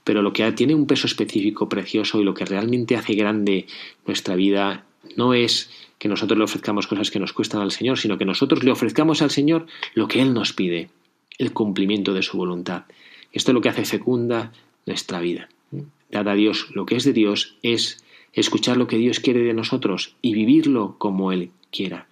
Pero 0.07 0.23
lo 0.23 0.33
que 0.33 0.53
tiene 0.53 0.77
un 0.77 0.87
peso 0.87 1.09
específico 1.09 1.69
precioso 1.69 2.21
y 2.21 2.25
lo 2.25 2.33
que 2.33 2.45
realmente 2.45 2.95
hace 2.95 3.15
grande 3.15 3.67
nuestra 4.07 4.37
vida 4.37 4.87
no 5.17 5.35
es 5.35 5.69
que 5.99 6.07
nosotros 6.07 6.39
le 6.39 6.45
ofrezcamos 6.45 6.87
cosas 6.87 7.11
que 7.11 7.19
nos 7.19 7.33
cuestan 7.33 7.61
al 7.61 7.73
Señor, 7.73 7.99
sino 7.99 8.17
que 8.17 8.25
nosotros 8.25 8.63
le 8.63 8.71
ofrezcamos 8.71 9.21
al 9.21 9.33
Señor 9.33 9.67
lo 9.95 10.07
que 10.07 10.23
Él 10.23 10.33
nos 10.33 10.53
pide, 10.53 10.91
el 11.39 11.53
cumplimiento 11.53 12.15
de 12.15 12.23
su 12.23 12.37
voluntad. 12.37 12.85
Esto 13.33 13.51
es 13.51 13.55
lo 13.55 13.61
que 13.61 13.69
hace 13.69 13.85
fecunda 13.85 14.53
nuestra 14.87 15.19
vida. 15.19 15.49
Dada 16.09 16.33
a 16.33 16.37
Dios 16.37 16.69
lo 16.73 16.87
que 16.87 16.95
es 16.95 17.03
de 17.03 17.13
Dios 17.13 17.57
es 17.65 18.05
escuchar 18.33 18.77
lo 18.77 18.87
que 18.87 18.99
Dios 18.99 19.19
quiere 19.19 19.41
de 19.41 19.55
nosotros 19.55 20.15
y 20.23 20.35
vivirlo 20.35 20.95
como 20.99 21.33
Él 21.33 21.51
quiera. 21.73 22.07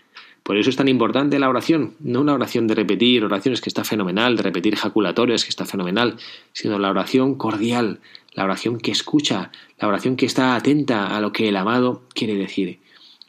Por 0.44 0.58
eso 0.58 0.68
es 0.68 0.76
tan 0.76 0.88
importante 0.88 1.38
la 1.38 1.48
oración, 1.48 1.94
no 2.00 2.20
una 2.20 2.34
oración 2.34 2.66
de 2.66 2.74
repetir 2.74 3.24
oraciones 3.24 3.62
que 3.62 3.70
está 3.70 3.82
fenomenal, 3.82 4.36
de 4.36 4.42
repetir 4.42 4.74
ejaculatorias 4.74 5.42
que 5.42 5.48
está 5.48 5.64
fenomenal, 5.64 6.18
sino 6.52 6.78
la 6.78 6.90
oración 6.90 7.34
cordial, 7.36 8.00
la 8.34 8.44
oración 8.44 8.78
que 8.78 8.90
escucha, 8.90 9.50
la 9.80 9.88
oración 9.88 10.16
que 10.16 10.26
está 10.26 10.54
atenta 10.54 11.16
a 11.16 11.20
lo 11.22 11.32
que 11.32 11.48
el 11.48 11.56
amado 11.56 12.02
quiere 12.14 12.34
decir. 12.34 12.78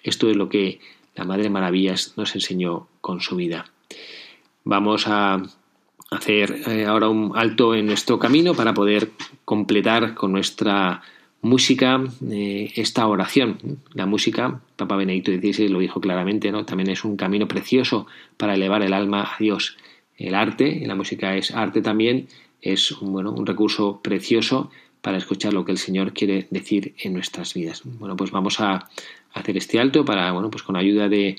Esto 0.04 0.30
es 0.30 0.36
lo 0.36 0.50
que 0.50 0.82
la 1.16 1.24
Madre 1.24 1.50
Maravillas 1.50 2.16
nos 2.18 2.36
enseñó 2.36 2.90
con 3.00 3.22
su 3.22 3.38
vida. 3.38 3.72
Vamos 4.66 5.08
a 5.08 5.42
hacer 6.12 6.64
eh, 6.68 6.86
ahora 6.86 7.08
un 7.08 7.32
alto 7.36 7.76
en 7.76 7.86
nuestro 7.86 8.20
camino 8.20 8.54
para 8.56 8.74
poder 8.74 9.12
completar 9.46 10.16
con 10.16 10.34
nuestra 10.34 11.02
música 11.46 12.04
eh, 12.32 12.74
esta 12.76 13.08
oración. 13.08 13.80
La 13.94 14.06
música, 14.06 14.62
Papa 14.76 14.96
Benedicto 14.96 15.32
XVI 15.32 15.70
lo 15.70 15.80
dijo 15.80 16.02
claramente, 16.02 16.52
¿no? 16.52 16.66
también 16.66 16.90
es 16.90 17.06
un 17.06 17.16
camino 17.16 17.48
precioso 17.48 18.08
para 18.36 18.56
elevar 18.56 18.82
el 18.82 18.94
alma 18.94 19.22
a 19.22 19.38
Dios. 19.40 19.78
El 20.18 20.34
arte, 20.34 20.84
la 20.86 20.96
música 20.96 21.38
es 21.38 21.52
arte 21.52 21.82
también, 21.82 22.28
es 22.62 22.92
un, 22.92 23.14
bueno, 23.14 23.32
un 23.32 23.46
recurso 23.46 24.02
precioso 24.02 24.72
para 25.02 25.18
escuchar 25.18 25.54
lo 25.54 25.66
que 25.66 25.72
el 25.72 25.78
Señor 25.78 26.14
quiere 26.14 26.48
decir 26.50 26.96
en 26.98 27.14
nuestras 27.14 27.54
vidas. 27.54 27.84
Bueno, 27.86 28.16
pues 28.16 28.32
vamos 28.32 28.60
a 28.60 28.90
hacer 29.34 29.56
este 29.56 29.80
alto 29.80 30.04
para, 30.04 30.32
bueno, 30.32 30.50
pues 30.50 30.64
con 30.64 30.76
ayuda 30.76 31.10
de, 31.10 31.38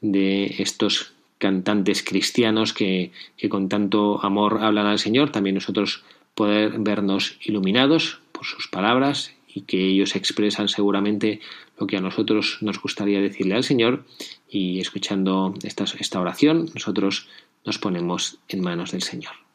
de 0.00 0.54
estos 0.58 1.14
cantantes 1.38 2.04
cristianos 2.04 2.72
que, 2.72 3.10
que 3.36 3.48
con 3.48 3.68
tanto 3.68 4.24
amor 4.24 4.58
hablan 4.62 4.86
al 4.86 5.00
Señor, 5.00 5.30
también 5.30 5.54
nosotros 5.54 6.04
poder 6.36 6.78
vernos 6.78 7.38
iluminados 7.42 8.20
por 8.30 8.44
sus 8.44 8.68
palabras 8.68 9.34
y 9.52 9.62
que 9.62 9.78
ellos 9.78 10.14
expresan 10.16 10.68
seguramente 10.68 11.40
lo 11.78 11.86
que 11.86 11.96
a 11.96 12.00
nosotros 12.00 12.58
nos 12.60 12.80
gustaría 12.80 13.20
decirle 13.20 13.54
al 13.54 13.64
Señor 13.64 14.04
y 14.48 14.80
escuchando 14.80 15.54
esta, 15.62 15.84
esta 15.98 16.20
oración 16.20 16.70
nosotros 16.74 17.28
nos 17.64 17.78
ponemos 17.78 18.38
en 18.48 18.60
manos 18.60 18.92
del 18.92 19.02
Señor. 19.02 19.47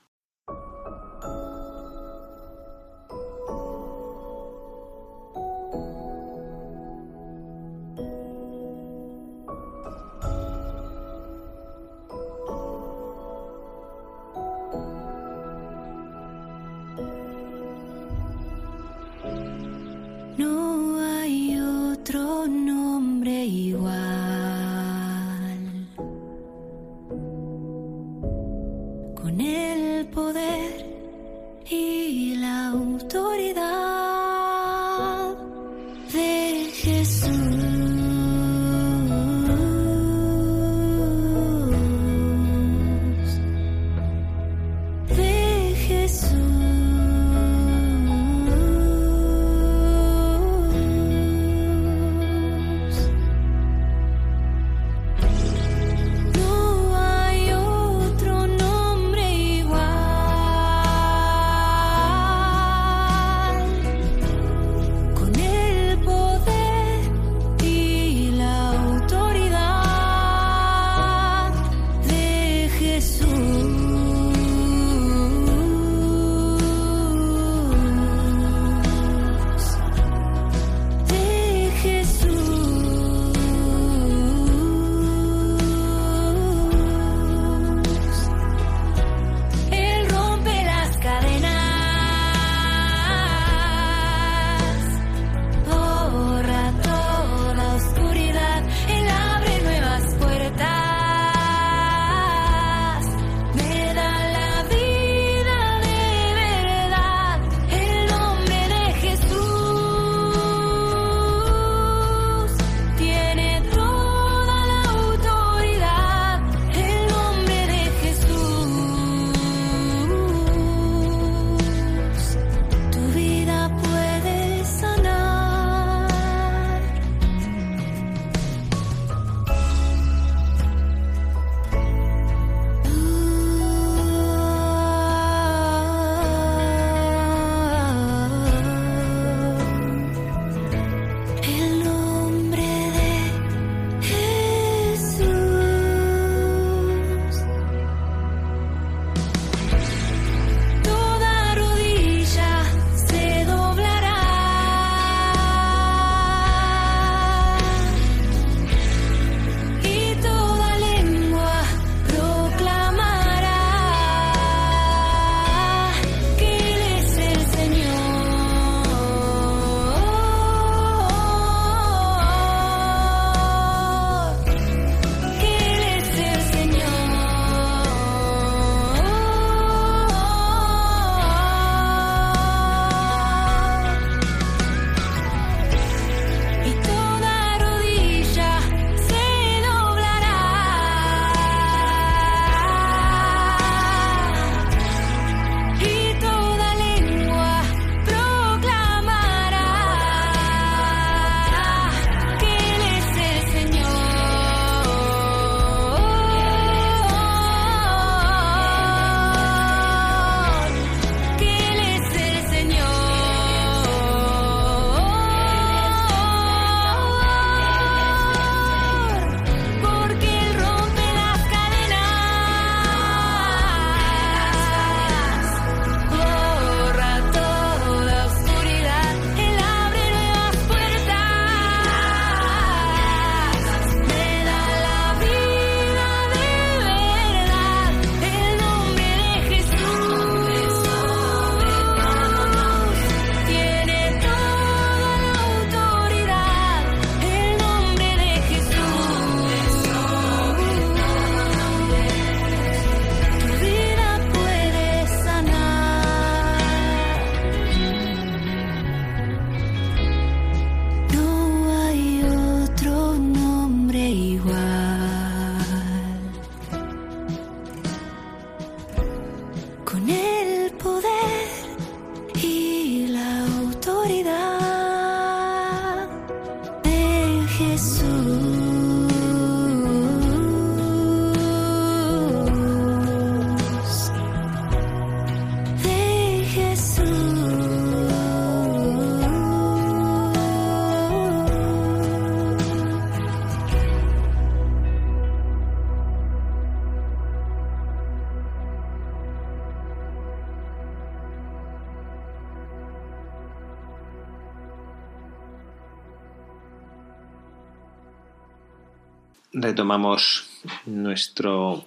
Retomamos 309.74 310.46
nuestro 310.86 311.84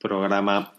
programa 0.00 0.72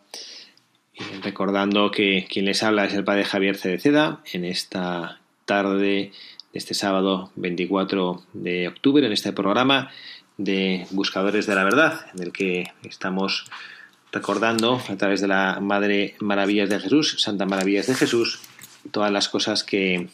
eh, 0.93 1.01
recordando 1.23 1.91
que 1.91 2.27
quien 2.29 2.43
les 2.43 2.61
habla 2.61 2.83
es 2.83 2.93
el 2.93 3.05
padre 3.05 3.23
Javier 3.23 3.55
Cereceda 3.55 4.19
en 4.33 4.43
esta 4.43 5.21
tarde 5.45 6.11
de 6.51 6.59
este 6.59 6.73
sábado 6.73 7.31
24 7.37 8.21
de 8.33 8.67
octubre 8.67 9.05
en 9.05 9.13
este 9.13 9.31
programa 9.31 9.91
de 10.37 10.85
Buscadores 10.91 11.47
de 11.47 11.55
la 11.55 11.63
Verdad 11.63 12.07
en 12.13 12.23
el 12.23 12.33
que 12.33 12.65
estamos 12.83 13.45
recordando 14.11 14.81
a 14.89 14.97
través 14.97 15.21
de 15.21 15.29
la 15.29 15.61
Madre 15.61 16.17
Maravillas 16.19 16.69
de 16.69 16.81
Jesús, 16.81 17.15
Santa 17.19 17.45
Maravillas 17.45 17.87
de 17.87 17.95
Jesús, 17.95 18.41
todas 18.91 19.09
las 19.09 19.29
cosas 19.29 19.63
que, 19.63 20.09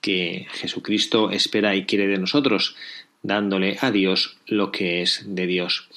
que 0.00 0.46
Jesucristo 0.52 1.32
espera 1.32 1.74
y 1.74 1.84
quiere 1.84 2.06
de 2.06 2.18
nosotros, 2.18 2.76
dándole 3.22 3.76
a 3.80 3.90
Dios 3.90 4.36
lo 4.46 4.72
que 4.72 5.02
es 5.02 5.22
de 5.26 5.46
Dios. 5.46 5.88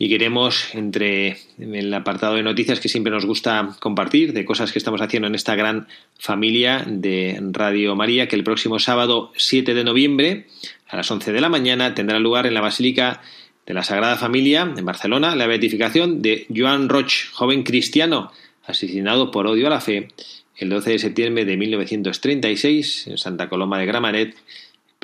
Y 0.00 0.08
queremos, 0.08 0.74
entre 0.74 1.38
en 1.58 1.74
el 1.74 1.92
apartado 1.92 2.34
de 2.34 2.42
noticias 2.42 2.78
que 2.78 2.88
siempre 2.88 3.12
nos 3.12 3.26
gusta 3.26 3.76
compartir, 3.80 4.32
de 4.32 4.44
cosas 4.44 4.70
que 4.70 4.78
estamos 4.78 5.00
haciendo 5.00 5.26
en 5.26 5.34
esta 5.34 5.56
gran 5.56 5.88
familia 6.18 6.84
de 6.86 7.38
Radio 7.50 7.96
María, 7.96 8.28
que 8.28 8.36
el 8.36 8.44
próximo 8.44 8.78
sábado 8.78 9.32
7 9.36 9.74
de 9.74 9.82
noviembre, 9.84 10.46
a 10.86 10.96
las 10.96 11.10
11 11.10 11.32
de 11.32 11.40
la 11.40 11.48
mañana, 11.48 11.94
tendrá 11.94 12.20
lugar 12.20 12.46
en 12.46 12.54
la 12.54 12.60
Basílica 12.60 13.22
de 13.66 13.74
la 13.74 13.82
Sagrada 13.82 14.16
Familia, 14.16 14.72
en 14.76 14.84
Barcelona, 14.84 15.34
la 15.34 15.48
beatificación 15.48 16.22
de 16.22 16.46
Joan 16.54 16.88
Roch, 16.88 17.30
joven 17.32 17.64
cristiano, 17.64 18.30
asesinado 18.64 19.32
por 19.32 19.48
odio 19.48 19.66
a 19.66 19.70
la 19.70 19.80
fe, 19.80 20.08
el 20.56 20.70
12 20.70 20.90
de 20.90 20.98
septiembre 20.98 21.44
de 21.44 21.56
1936, 21.56 23.08
en 23.08 23.18
Santa 23.18 23.48
Coloma 23.48 23.78
de 23.78 23.86
Gramanet, 23.86 24.36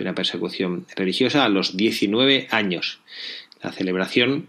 una 0.03 0.15
persecución 0.15 0.87
religiosa 0.97 1.45
a 1.45 1.49
los 1.49 1.77
19 1.77 2.49
años. 2.51 3.01
La 3.63 3.73
celebración 3.73 4.49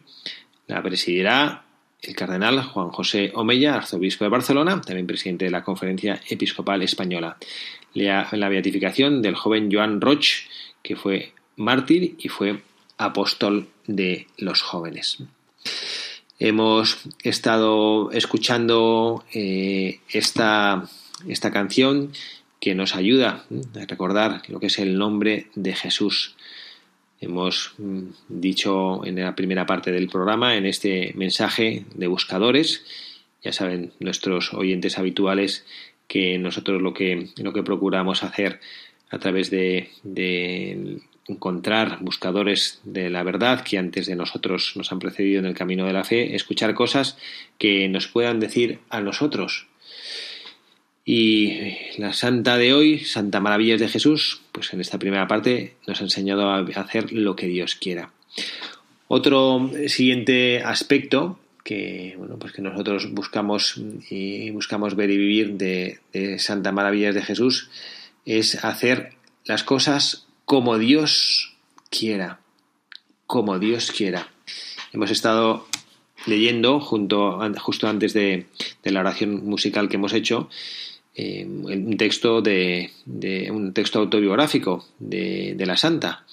la 0.68 0.82
presidirá 0.82 1.66
el 2.02 2.16
cardenal 2.16 2.62
Juan 2.62 2.90
José 2.90 3.32
Omeya, 3.36 3.76
arzobispo 3.76 4.26
de 4.26 4.30
Barcelona, 4.30 4.82
también 4.82 5.08
presidente 5.08 5.46
de 5.46 5.52
la 5.52 5.64
Conferencia 5.64 6.22
Episcopal 6.30 6.82
Española. 6.82 7.38
La, 7.94 8.28
la 8.32 8.50
beatificación 8.50 9.22
del 9.22 9.36
joven 9.36 9.70
Joan 9.72 10.02
Roch, 10.02 10.26
que 10.84 10.96
fue 10.96 11.34
mártir 11.56 12.16
y 12.20 12.30
fue 12.30 12.62
apóstol 12.98 13.68
de 13.88 14.28
los 14.38 14.62
jóvenes. 14.62 15.18
Hemos 16.38 16.98
estado 17.24 18.12
escuchando 18.12 19.24
eh, 19.34 20.02
esta, 20.10 20.84
esta 21.28 21.52
canción 21.52 22.12
que 22.60 22.76
nos 22.76 22.96
ayuda 22.96 23.46
a 23.76 23.86
recordar 23.86 24.42
lo 24.48 24.60
que 24.60 24.68
es 24.68 24.80
el 24.80 24.98
nombre 24.98 25.48
de 25.56 25.74
Jesús. 25.74 26.36
Hemos 27.22 27.74
mm, 27.78 28.04
dicho 28.28 29.06
en 29.06 29.16
la 29.16 29.36
primera 29.36 29.66
parte 29.66 29.92
del 29.92 30.10
programa, 30.10 30.56
en 30.56 30.66
este 30.66 31.14
mensaje 31.16 31.86
de 31.94 32.08
buscadores, 32.08 32.86
ya 33.44 33.54
saben 33.54 33.94
nuestros 34.00 34.54
oyentes 34.54 34.98
habituales 34.98 35.66
que 36.08 36.38
nosotros 36.38 36.82
lo 36.82 36.94
que, 36.94 37.30
lo 37.38 37.54
que 37.54 37.64
procuramos 37.64 38.24
hacer 38.24 38.60
a 39.10 39.20
través 39.20 39.50
de, 39.50 39.90
de 40.04 41.00
encontrar 41.28 42.00
buscadores 42.02 42.82
de 42.84 43.10
la 43.10 43.24
verdad 43.24 43.64
que 43.64 43.78
antes 43.78 44.06
de 44.06 44.16
nosotros 44.16 44.74
nos 44.76 44.92
han 44.92 45.00
precedido 45.00 45.40
en 45.40 45.46
el 45.46 45.56
camino 45.56 45.86
de 45.86 45.94
la 45.94 46.04
fe, 46.04 46.36
escuchar 46.36 46.74
cosas 46.74 47.18
que 47.58 47.88
nos 47.90 48.08
puedan 48.08 48.40
decir 48.40 48.80
a 48.90 49.02
nosotros. 49.02 49.68
Y 51.06 51.78
la 51.98 52.14
santa 52.14 52.58
de 52.58 52.74
hoy, 52.74 53.00
Santa 53.00 53.40
Maravillas 53.40 53.80
de 53.80 53.88
Jesús, 53.88 54.42
pues 54.52 54.74
en 54.74 54.82
esta 54.82 54.98
primera 54.98 55.28
parte 55.28 55.76
nos 55.86 56.02
ha 56.02 56.04
enseñado 56.04 56.50
a 56.50 56.60
hacer 56.60 57.14
lo 57.14 57.36
que 57.36 57.48
Dios 57.48 57.76
quiera. 57.76 58.12
Otro 59.08 59.70
siguiente 59.88 60.64
aspecto 60.64 61.40
que 61.66 62.14
bueno 62.18 62.38
pues 62.38 62.54
que 62.54 62.62
nosotros 62.62 63.12
buscamos 63.12 63.82
y 64.12 64.52
buscamos 64.52 64.96
ver 64.96 65.10
y 65.10 65.18
vivir 65.18 65.54
de, 65.54 66.00
Santa 66.38 66.72
Maravillas 66.72 67.16
de 67.16 67.24
Jesús 67.24 67.70
es 68.24 68.64
hacer 68.64 69.14
las 69.46 69.64
cosas 69.64 70.28
como 70.46 70.78
Dios 70.78 71.56
quiera, 71.90 72.40
como 73.26 73.58
Dios 73.58 73.92
quiera. 73.92 74.30
Hemos 74.94 75.10
estado 75.10 75.68
leyendo 76.28 76.80
junto, 76.80 77.40
justo 77.60 77.88
antes 77.88 78.14
de, 78.14 78.46
la 78.84 79.00
oración 79.00 79.44
musical 79.46 79.90
que 79.90 79.96
hemos 79.96 80.14
hecho 80.14 80.50
eh, 81.16 81.46
un 81.46 81.98
texto 81.98 82.42
de, 82.42 82.92
un 83.52 83.74
texto 83.74 84.00
autobiográfico 84.00 84.86
de, 85.00 85.56
la 85.66 85.78
Santa 85.78 86.26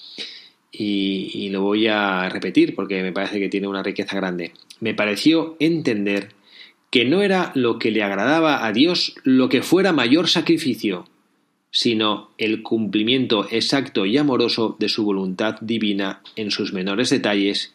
y, 0.71 1.31
y, 1.33 1.49
lo 1.49 1.61
voy 1.61 1.87
a 1.87 2.27
repetir 2.29 2.75
porque 2.75 3.01
me 3.01 3.13
parece 3.13 3.39
que 3.39 3.49
tiene 3.49 3.67
una 3.67 3.83
riqueza 3.83 4.15
grande. 4.15 4.51
Me 4.79 4.93
pareció 4.93 5.55
entender 5.59 6.29
que 6.89 7.05
no 7.05 7.21
era 7.21 7.51
lo 7.55 7.79
que 7.79 7.91
le 7.91 8.03
agradaba 8.03 8.65
a 8.65 8.71
Dios 8.71 9.15
lo 9.23 9.49
que 9.49 9.63
fuera 9.63 9.93
mayor 9.93 10.27
sacrificio, 10.27 11.05
sino 11.71 12.29
el 12.37 12.61
cumplimiento 12.61 13.47
exacto 13.49 14.05
y 14.05 14.15
amoroso 14.19 14.75
de 14.77 14.89
su 14.89 15.03
voluntad 15.03 15.55
divina 15.59 16.21
en 16.35 16.51
sus 16.51 16.71
menores 16.71 17.09
detalles, 17.09 17.73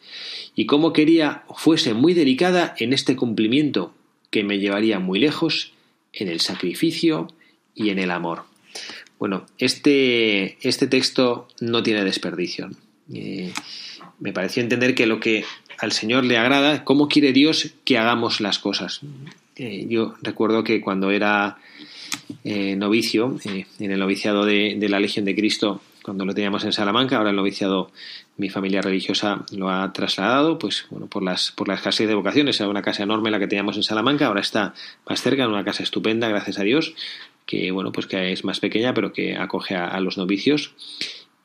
y 0.55 0.67
cómo 0.67 0.93
quería 0.93 1.43
fuese 1.53 1.93
muy 1.93 2.13
delicada 2.13 2.73
en 2.79 2.93
este 2.93 3.17
cumplimiento, 3.17 3.93
que 4.31 4.45
me 4.45 4.59
llevaría 4.59 4.99
muy 4.99 5.19
lejos 5.19 5.73
en 6.19 6.29
el 6.29 6.39
sacrificio 6.39 7.27
y 7.75 7.89
en 7.89 7.99
el 7.99 8.11
amor. 8.11 8.43
Bueno, 9.19 9.45
este, 9.57 10.57
este 10.67 10.87
texto 10.87 11.47
no 11.59 11.83
tiene 11.83 12.03
desperdicio. 12.03 12.69
Eh, 13.13 13.51
me 14.19 14.33
pareció 14.33 14.61
entender 14.61 14.95
que 14.95 15.05
lo 15.05 15.19
que 15.19 15.43
al 15.77 15.91
Señor 15.91 16.25
le 16.25 16.37
agrada, 16.37 16.83
cómo 16.83 17.07
quiere 17.07 17.33
Dios 17.33 17.73
que 17.85 17.97
hagamos 17.97 18.41
las 18.41 18.59
cosas. 18.59 19.01
Eh, 19.55 19.87
yo 19.89 20.15
recuerdo 20.21 20.63
que 20.63 20.81
cuando 20.81 21.11
era 21.11 21.57
eh, 22.43 22.75
novicio, 22.75 23.37
en 23.45 23.91
el 23.91 23.99
noviciado 23.99 24.45
de, 24.45 24.77
la 24.89 24.99
Legión 24.99 25.25
de 25.25 25.35
Cristo, 25.35 25.81
cuando 26.09 26.25
lo 26.25 26.33
teníamos 26.33 26.63
en 26.63 26.73
Salamanca, 26.73 27.17
ahora 27.17 27.29
el 27.29 27.35
noviciado 27.35 27.91
mi 28.37 28.49
familia 28.49 28.81
religiosa 28.81 29.45
lo 29.51 29.69
ha 29.69 29.93
trasladado, 29.93 30.57
pues 30.57 30.87
bueno, 30.89 31.05
por 31.05 31.21
las, 31.21 31.51
por 31.51 31.67
la 31.67 31.75
escasez 31.75 32.07
de 32.07 32.15
vocaciones, 32.15 32.59
era 32.59 32.67
una 32.67 32.81
casa 32.81 33.03
enorme 33.03 33.29
la 33.29 33.37
que 33.37 33.45
teníamos 33.45 33.77
en 33.77 33.83
Salamanca, 33.83 34.25
ahora 34.25 34.41
está 34.41 34.73
más 35.07 35.21
cerca, 35.21 35.43
en 35.43 35.51
una 35.51 35.63
casa 35.63 35.83
estupenda, 35.83 36.27
gracias 36.27 36.57
a 36.57 36.63
Dios, 36.63 36.95
que 37.45 37.69
bueno, 37.69 37.91
pues 37.91 38.07
que 38.07 38.31
es 38.31 38.43
más 38.43 38.59
pequeña, 38.59 38.95
pero 38.95 39.13
que 39.13 39.37
acoge 39.37 39.75
a, 39.75 39.99
los 39.99 40.17
novicios. 40.17 40.73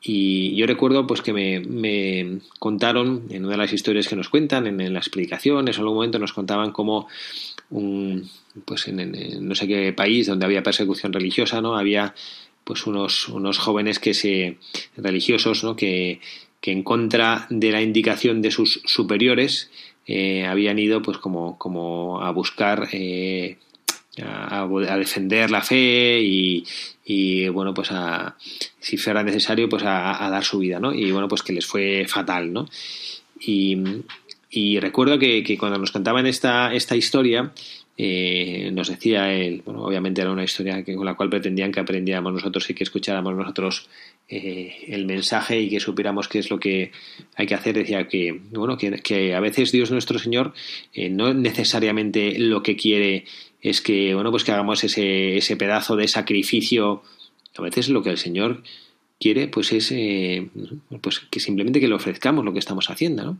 Y 0.01 0.55
yo 0.55 0.65
recuerdo 0.65 1.05
pues 1.05 1.21
que 1.21 1.31
me, 1.31 2.39
contaron 2.57 3.27
en 3.29 3.45
una 3.45 3.51
de 3.51 3.57
las 3.57 3.73
historias 3.73 4.07
que 4.07 4.15
nos 4.15 4.29
cuentan, 4.29 4.65
en, 4.65 4.81
en 4.81 4.95
las 4.95 5.09
predicaciones, 5.09 5.75
en 5.75 5.81
algún 5.81 5.97
momento 5.97 6.17
nos 6.17 6.33
contaban 6.33 6.71
cómo 6.71 7.07
un, 7.69 8.27
pues 8.65 8.87
en, 8.87 9.47
no 9.47 9.53
sé 9.53 9.67
qué 9.67 9.93
país 9.93 10.27
donde 10.27 10.45
había 10.45 10.63
persecución 10.63 11.11
religiosa, 11.13 11.61
¿no? 11.61 11.77
Había 11.77 12.15
pues 12.65 12.85
unos, 12.85 13.29
unos 13.29 13.57
jóvenes 13.57 13.99
que 13.99 14.13
se, 14.13 14.57
religiosos, 14.97 15.63
¿no? 15.63 15.77
Que, 15.77 16.19
que 16.59 16.71
en 16.71 16.83
contra 16.83 17.45
de 17.49 17.71
la 17.71 17.81
indicación 17.81 18.41
de 18.41 18.51
sus 18.51 18.81
superiores 18.85 19.69
eh, 20.07 20.45
habían 20.45 20.79
ido 20.79 21.01
pues 21.01 21.19
como, 21.19 21.57
como 21.57 22.21
a 22.21 22.31
buscar 22.31 22.89
eh, 22.91 23.57
a, 24.23 24.67
defender 24.97 25.51
la 25.51 25.61
fe 25.61 26.19
y, 26.21 26.65
y, 27.05 27.47
bueno 27.49 27.73
pues 27.73 27.91
a 27.91 28.35
si 28.79 28.97
fuera 28.97 29.23
necesario 29.23 29.69
pues 29.69 29.83
a, 29.85 30.27
dar 30.29 30.43
su 30.43 30.59
vida 30.59 30.79
no 30.79 30.93
y 30.93 31.11
bueno 31.11 31.27
pues 31.27 31.43
que 31.43 31.53
les 31.53 31.65
fue 31.65 32.05
fatal 32.07 32.51
no 32.51 32.67
y, 33.39 33.77
y 34.49 34.79
recuerdo 34.79 35.19
que, 35.19 35.43
que, 35.43 35.57
cuando 35.57 35.77
nos 35.77 35.91
contaban 35.91 36.25
esta, 36.25 36.73
esta 36.73 36.95
historia 36.95 37.51
eh, 37.97 38.71
nos 38.73 38.89
decía 38.89 39.33
él, 39.33 39.61
bueno, 39.63 39.83
obviamente 39.83 40.21
era 40.21 40.31
una 40.31 40.43
historia 40.43 40.83
que, 40.83 40.95
con 40.95 41.05
la 41.05 41.15
cual 41.15 41.29
pretendían 41.29 41.71
que 41.71 41.79
aprendiéramos 41.79 42.33
nosotros 42.33 42.69
y 42.69 42.73
que 42.73 42.83
escucháramos 42.83 43.33
nosotros 43.35 43.87
eh, 44.27 44.85
el 44.87 45.05
mensaje 45.05 45.61
y 45.61 45.69
que 45.69 45.79
supiéramos 45.79 46.27
qué 46.27 46.39
es 46.39 46.49
lo 46.49 46.59
que 46.59 46.91
hay 47.35 47.47
que 47.47 47.55
hacer. 47.55 47.75
Decía 47.75 48.07
que, 48.07 48.41
bueno, 48.51 48.77
que, 48.77 49.35
a 49.35 49.39
veces 49.39 49.71
Dios 49.71 49.91
nuestro 49.91 50.19
Señor 50.19 50.53
eh, 50.93 51.09
no 51.09 51.33
necesariamente 51.33 52.37
lo 52.37 52.63
que 52.63 52.75
quiere 52.75 53.25
es 53.61 53.81
que, 53.81 54.13
bueno, 54.13 54.29
pues 54.29 54.43
que 54.43 54.51
hagamos 54.51 54.83
ese, 54.83 55.37
ese 55.37 55.55
pedazo 55.55 55.95
de 55.95 56.07
sacrificio. 56.09 57.01
A 57.57 57.61
veces 57.61 57.87
lo 57.87 58.03
que 58.03 58.09
el 58.09 58.17
Señor 58.17 58.63
quiere, 59.17 59.47
pues 59.47 59.71
es, 59.71 59.93
pues 60.99 61.19
que 61.19 61.39
simplemente 61.39 61.79
que 61.79 61.87
le 61.87 61.95
ofrezcamos 61.95 62.43
lo 62.43 62.51
que 62.51 62.59
estamos 62.59 62.89
haciendo, 62.89 63.23
¿no? 63.23 63.37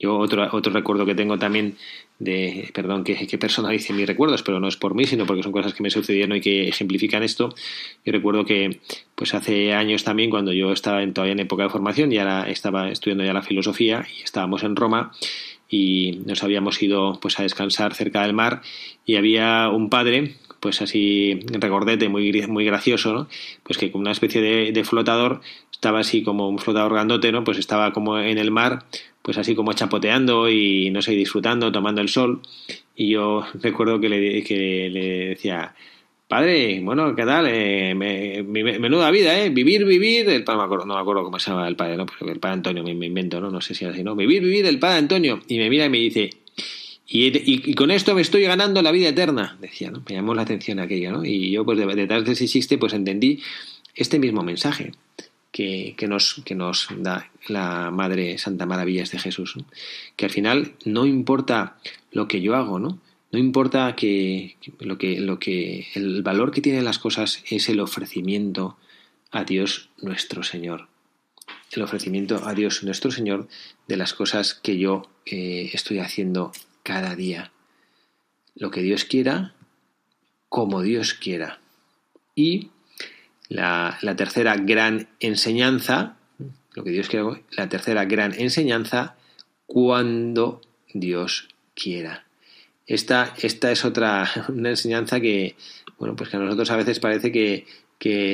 Yo 0.00 0.16
otro, 0.16 0.48
otro 0.52 0.72
recuerdo 0.72 1.04
que 1.04 1.14
tengo 1.14 1.38
también 1.38 1.76
de, 2.18 2.70
perdón 2.72 3.04
que, 3.04 3.26
que 3.26 3.36
personalice 3.36 3.92
mis 3.92 4.06
recuerdos, 4.06 4.42
pero 4.42 4.58
no 4.58 4.66
es 4.66 4.76
por 4.76 4.94
mí, 4.94 5.04
sino 5.04 5.26
porque 5.26 5.42
son 5.42 5.52
cosas 5.52 5.74
que 5.74 5.82
me 5.82 5.90
sucedieron 5.90 6.36
y 6.36 6.40
que 6.40 6.68
ejemplifican 6.68 7.22
esto. 7.22 7.54
Yo 8.04 8.12
recuerdo 8.12 8.46
que 8.46 8.80
pues 9.14 9.34
hace 9.34 9.74
años 9.74 10.02
también, 10.02 10.30
cuando 10.30 10.52
yo 10.52 10.72
estaba 10.72 11.06
todavía 11.12 11.32
en 11.32 11.40
época 11.40 11.64
de 11.64 11.68
formación, 11.68 12.10
ya 12.10 12.48
estaba 12.48 12.90
estudiando 12.90 13.24
ya 13.24 13.34
la 13.34 13.42
filosofía 13.42 14.06
y 14.18 14.22
estábamos 14.22 14.62
en 14.62 14.74
Roma 14.74 15.12
y 15.68 16.20
nos 16.24 16.42
habíamos 16.42 16.82
ido 16.82 17.18
pues 17.20 17.38
a 17.38 17.42
descansar 17.42 17.94
cerca 17.94 18.22
del 18.22 18.32
mar 18.32 18.62
y 19.04 19.16
había 19.16 19.68
un 19.68 19.90
padre 19.90 20.36
pues 20.60 20.82
así 20.82 21.40
recordete 21.52 22.08
muy, 22.08 22.46
muy 22.46 22.64
gracioso, 22.64 23.12
¿no? 23.12 23.28
Pues 23.62 23.78
que 23.78 23.90
con 23.90 24.02
una 24.02 24.12
especie 24.12 24.42
de, 24.72 24.84
flotador 24.84 25.40
estaba 25.80 26.00
así 26.00 26.22
como 26.22 26.46
un 26.46 26.58
flotador 26.58 26.92
grandote, 26.92 27.32
¿no? 27.32 27.42
Pues 27.42 27.56
estaba 27.56 27.90
como 27.94 28.18
en 28.18 28.36
el 28.36 28.50
mar, 28.50 28.84
pues 29.22 29.38
así 29.38 29.54
como 29.54 29.72
chapoteando 29.72 30.50
y 30.50 30.90
no 30.90 31.00
sé, 31.00 31.12
disfrutando, 31.12 31.72
tomando 31.72 32.02
el 32.02 32.10
sol. 32.10 32.42
Y 32.94 33.12
yo 33.12 33.46
recuerdo 33.62 33.98
que 33.98 34.10
le, 34.10 34.44
que 34.44 34.90
le 34.92 35.28
decía, 35.30 35.74
padre, 36.28 36.80
bueno, 36.82 37.16
¿qué 37.16 37.24
tal? 37.24 37.46
Eh, 37.48 37.94
menuda 37.94 39.10
vida, 39.10 39.42
¿eh? 39.42 39.48
Vivir, 39.48 39.86
vivir, 39.86 40.28
el 40.28 40.44
padre, 40.44 40.58
no 40.58 40.62
me 40.62 40.66
acuerdo, 40.66 40.84
no 40.84 40.94
me 40.96 41.00
acuerdo 41.00 41.24
cómo 41.24 41.38
se 41.38 41.50
llama 41.50 41.66
el 41.66 41.76
padre, 41.76 41.96
¿no? 41.96 42.04
el 42.28 42.38
padre 42.38 42.54
Antonio, 42.56 42.84
me, 42.84 43.06
invento, 43.06 43.40
¿no? 43.40 43.50
No 43.50 43.62
sé 43.62 43.74
si 43.74 43.86
es 43.86 43.92
así, 43.92 44.02
¿no? 44.04 44.14
Vivir, 44.14 44.42
vivir, 44.42 44.66
el 44.66 44.78
padre 44.78 44.98
Antonio. 44.98 45.40
Y 45.48 45.56
me 45.56 45.70
mira 45.70 45.86
y 45.86 45.88
me 45.88 45.96
dice, 45.96 46.28
y, 47.06 47.72
con 47.72 47.90
esto 47.90 48.14
me 48.14 48.20
estoy 48.20 48.42
ganando 48.42 48.82
la 48.82 48.92
vida 48.92 49.08
eterna, 49.08 49.56
decía, 49.62 49.90
¿no? 49.90 50.02
Me 50.06 50.16
llamó 50.16 50.34
la 50.34 50.42
atención 50.42 50.78
aquello, 50.78 51.10
¿no? 51.10 51.24
Y 51.24 51.50
yo, 51.50 51.64
pues 51.64 51.78
detrás 51.78 52.26
de 52.26 52.32
ese 52.32 52.46
chiste, 52.46 52.76
pues 52.76 52.92
entendí 52.92 53.40
este 53.94 54.18
mismo 54.18 54.42
mensaje 54.42 54.92
que, 55.52 55.96
nos, 56.08 56.42
que 56.44 56.54
nos 56.54 56.88
da 56.98 57.30
la 57.48 57.90
Madre 57.90 58.38
Santa 58.38 58.66
Maravillas 58.66 59.10
de 59.10 59.18
Jesús, 59.18 59.56
que 60.16 60.26
al 60.26 60.30
final 60.30 60.74
no 60.84 61.06
importa 61.06 61.76
lo 62.12 62.28
que 62.28 62.40
yo 62.40 62.54
hago, 62.56 62.78
¿no? 62.78 62.98
No 63.32 63.38
importa 63.38 63.94
que, 63.94 64.56
lo 64.80 64.98
que 64.98 65.20
lo 65.20 65.38
que 65.38 65.86
el 65.94 66.22
valor 66.22 66.50
que 66.50 66.60
tienen 66.60 66.84
las 66.84 66.98
cosas 66.98 67.44
es 67.48 67.68
el 67.68 67.78
ofrecimiento 67.78 68.76
a 69.30 69.44
Dios 69.44 69.90
nuestro 69.98 70.42
Señor. 70.42 70.88
El 71.70 71.82
ofrecimiento 71.82 72.44
a 72.44 72.54
Dios 72.54 72.82
nuestro 72.82 73.12
Señor 73.12 73.48
de 73.86 73.96
las 73.96 74.14
cosas 74.14 74.54
que 74.54 74.78
yo 74.78 75.02
eh, 75.26 75.70
estoy 75.72 76.00
haciendo 76.00 76.50
cada 76.82 77.14
día. 77.14 77.52
Lo 78.56 78.72
que 78.72 78.82
Dios 78.82 79.04
quiera, 79.04 79.54
como 80.48 80.82
Dios 80.82 81.14
quiera. 81.14 81.60
Y 82.34 82.70
la, 83.50 83.98
la 84.00 84.16
tercera 84.16 84.56
gran 84.56 85.08
enseñanza, 85.18 86.16
lo 86.72 86.84
que 86.84 86.90
Dios 86.90 87.08
quiera, 87.08 87.38
la 87.50 87.68
tercera 87.68 88.06
gran 88.06 88.32
enseñanza, 88.38 89.16
cuando 89.66 90.62
Dios 90.94 91.48
quiera. 91.74 92.24
Esta, 92.86 93.34
esta 93.42 93.70
es 93.70 93.84
otra 93.84 94.30
una 94.48 94.70
enseñanza 94.70 95.20
que, 95.20 95.56
bueno, 95.98 96.16
pues 96.16 96.30
que 96.30 96.36
a 96.36 96.40
nosotros 96.40 96.70
a 96.70 96.76
veces 96.76 97.00
parece 97.00 97.30
que, 97.30 97.66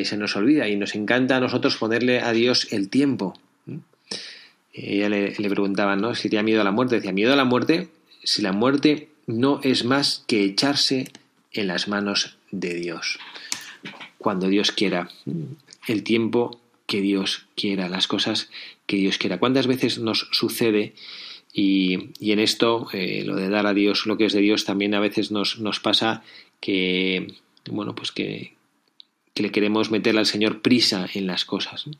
se 0.05 0.17
nos 0.17 0.37
olvida 0.37 0.69
y 0.69 0.77
nos 0.77 0.95
encanta 0.95 1.39
a 1.39 1.41
nosotros 1.41 1.77
ponerle 1.77 2.21
a 2.21 2.33
Dios 2.33 2.73
el 2.73 2.89
tiempo. 2.89 3.35
Ella 4.73 5.09
le, 5.09 5.35
le 5.37 5.51
preguntaban, 5.51 6.01
¿no? 6.01 6.15
Si 6.15 6.29
tenía 6.29 6.45
miedo 6.45 6.61
a 6.61 6.65
la 6.65 6.71
muerte. 6.71 6.97
Decía, 6.97 7.13
miedo 7.13 7.33
a 7.33 7.37
la 7.37 7.45
muerte, 7.45 7.89
si 8.23 8.43
la 8.43 8.53
muerte 8.53 9.09
no 9.27 9.59
es 9.65 9.85
más 9.85 10.23
que 10.29 10.45
echarse 10.45 11.11
en 11.51 11.67
las 11.67 11.89
manos 11.89 12.37
de 12.53 12.75
Dios. 12.75 13.19
Cuando 14.27 14.49
Dios 14.49 14.73
quiera. 14.73 15.09
El 15.87 16.03
tiempo 16.03 16.59
que 16.89 17.01
Dios 17.01 17.47
quiera, 17.55 17.89
las 17.89 18.09
cosas 18.09 18.51
que 18.87 18.97
Dios 18.97 19.19
quiera. 19.19 19.39
¿Cuántas 19.39 19.69
veces 19.69 20.01
nos 20.01 20.27
sucede 20.33 20.95
y, 21.53 22.11
en 22.21 22.41
esto, 22.41 22.89
eh, 22.93 23.23
lo 23.25 23.37
de 23.37 23.49
dar 23.49 23.69
a 23.69 23.73
Dios 23.73 24.05
lo 24.05 24.17
que 24.17 24.25
es 24.25 24.33
de 24.33 24.41
Dios, 24.41 24.65
también 24.65 24.95
a 24.95 24.99
veces 24.99 25.31
nos, 25.31 25.61
nos 25.61 25.79
pasa 25.79 26.25
que, 26.59 27.35
bueno, 27.71 27.95
pues 27.95 28.11
que, 28.11 28.55
le 29.37 29.53
queremos 29.53 29.93
meter 29.93 30.19
al 30.19 30.27
Señor 30.27 30.61
prisa 30.61 31.07
en 31.15 31.29
las 31.29 31.45
cosas. 31.45 31.87
En 31.87 31.95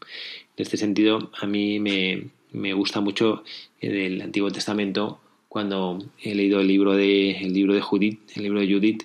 este 0.57 0.77
sentido, 0.77 1.31
a 1.41 1.47
mí 1.47 1.79
me, 1.79 2.31
me 2.51 2.75
gusta 2.75 3.01
mucho 3.01 3.45
el 3.81 4.21
Antiguo 4.21 4.51
Testamento 4.51 5.21
cuando 5.49 6.05
he 6.21 6.35
leído 6.35 6.61
el 6.61 6.67
libro 6.67 6.95
de 6.95 7.39
el 7.39 7.53
libro 7.53 7.73
de 7.73 7.81
Judith, 7.81 8.21
el 8.35 8.43
libro 8.43 8.59
de 8.59 8.67
Judith, 8.67 9.05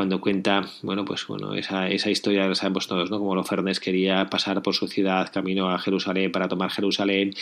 cuando 0.00 0.18
cuenta, 0.18 0.66
bueno, 0.80 1.04
pues 1.04 1.26
bueno, 1.26 1.52
esa, 1.52 1.86
esa 1.90 2.08
historia 2.08 2.48
la 2.48 2.54
sabemos 2.54 2.86
todos, 2.86 3.10
¿no? 3.10 3.18
Como 3.18 3.34
Lofernes 3.34 3.80
quería 3.80 4.30
pasar 4.30 4.62
por 4.62 4.74
su 4.74 4.88
ciudad, 4.88 5.30
camino 5.30 5.68
a 5.68 5.78
Jerusalén 5.78 6.32
para 6.32 6.48
tomar 6.48 6.70
Jerusalén 6.70 7.34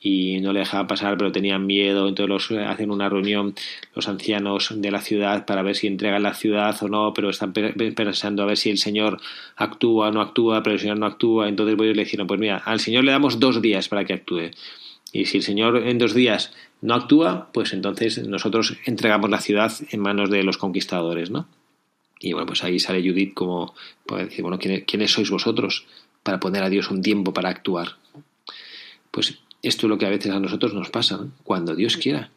y 0.00 0.40
no 0.40 0.54
le 0.54 0.60
dejaba 0.60 0.86
pasar, 0.86 1.18
pero 1.18 1.30
tenían 1.30 1.66
miedo, 1.66 2.08
entonces 2.08 2.30
los, 2.30 2.66
hacen 2.66 2.90
una 2.90 3.10
reunión 3.10 3.54
los 3.94 4.08
ancianos 4.08 4.72
de 4.74 4.90
la 4.90 5.02
ciudad 5.02 5.44
para 5.44 5.60
ver 5.60 5.76
si 5.76 5.88
entregan 5.88 6.22
la 6.22 6.32
ciudad 6.32 6.74
o 6.80 6.88
no, 6.88 7.12
pero 7.12 7.28
están 7.28 7.52
pensando 7.52 8.42
a 8.42 8.46
ver 8.46 8.56
si 8.56 8.70
el 8.70 8.78
Señor 8.78 9.20
actúa 9.54 10.08
o 10.08 10.10
no 10.10 10.22
actúa, 10.22 10.62
pero 10.62 10.72
el 10.72 10.80
Señor 10.80 10.98
no 10.98 11.04
actúa, 11.04 11.50
entonces 11.50 11.78
ellos 11.78 11.96
le 11.96 12.04
dijeron, 12.04 12.26
pues 12.26 12.40
mira, 12.40 12.56
al 12.64 12.80
Señor 12.80 13.04
le 13.04 13.12
damos 13.12 13.38
dos 13.40 13.60
días 13.60 13.90
para 13.90 14.06
que 14.06 14.14
actúe. 14.14 14.52
Y 15.12 15.26
si 15.26 15.36
el 15.36 15.42
Señor 15.42 15.76
en 15.86 15.98
dos 15.98 16.14
días 16.14 16.54
no 16.80 16.94
actúa, 16.94 17.50
pues 17.52 17.74
entonces 17.74 18.26
nosotros 18.26 18.78
entregamos 18.86 19.28
la 19.28 19.42
ciudad 19.42 19.70
en 19.90 20.00
manos 20.00 20.30
de 20.30 20.42
los 20.44 20.56
conquistadores, 20.56 21.30
¿no? 21.30 21.46
Y 22.18 22.32
bueno, 22.32 22.46
pues 22.46 22.64
ahí 22.64 22.78
sale 22.78 23.06
Judith 23.06 23.34
como 23.34 23.74
para 24.06 24.24
decir, 24.24 24.42
bueno, 24.42 24.58
¿quiénes 24.58 25.10
sois 25.10 25.30
vosotros 25.30 25.86
para 26.22 26.40
poner 26.40 26.62
a 26.62 26.70
Dios 26.70 26.90
un 26.90 27.02
tiempo 27.02 27.32
para 27.32 27.50
actuar? 27.50 27.96
Pues 29.10 29.38
esto 29.62 29.86
es 29.86 29.90
lo 29.90 29.98
que 29.98 30.06
a 30.06 30.10
veces 30.10 30.32
a 30.32 30.40
nosotros 30.40 30.74
nos 30.74 30.90
pasa, 30.90 31.26
cuando 31.42 31.74
Dios 31.74 31.96
quiera. 31.96 32.30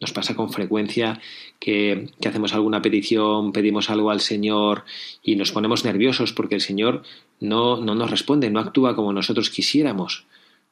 Nos 0.00 0.12
pasa 0.12 0.36
con 0.36 0.52
frecuencia 0.52 1.20
que, 1.58 2.10
que, 2.20 2.28
hacemos 2.28 2.54
alguna 2.54 2.82
petición, 2.82 3.52
pedimos 3.52 3.90
algo 3.90 4.10
al 4.10 4.20
Señor 4.20 4.84
y 5.22 5.34
nos 5.34 5.50
ponemos 5.50 5.84
nerviosos 5.84 6.32
porque 6.32 6.54
el 6.54 6.60
Señor 6.60 7.02
no, 7.40 7.78
no 7.78 7.94
nos 7.96 8.10
responde, 8.10 8.50
no 8.50 8.60
actúa 8.60 8.94
como 8.94 9.12
nosotros 9.12 9.50
quisiéramos, 9.50 10.24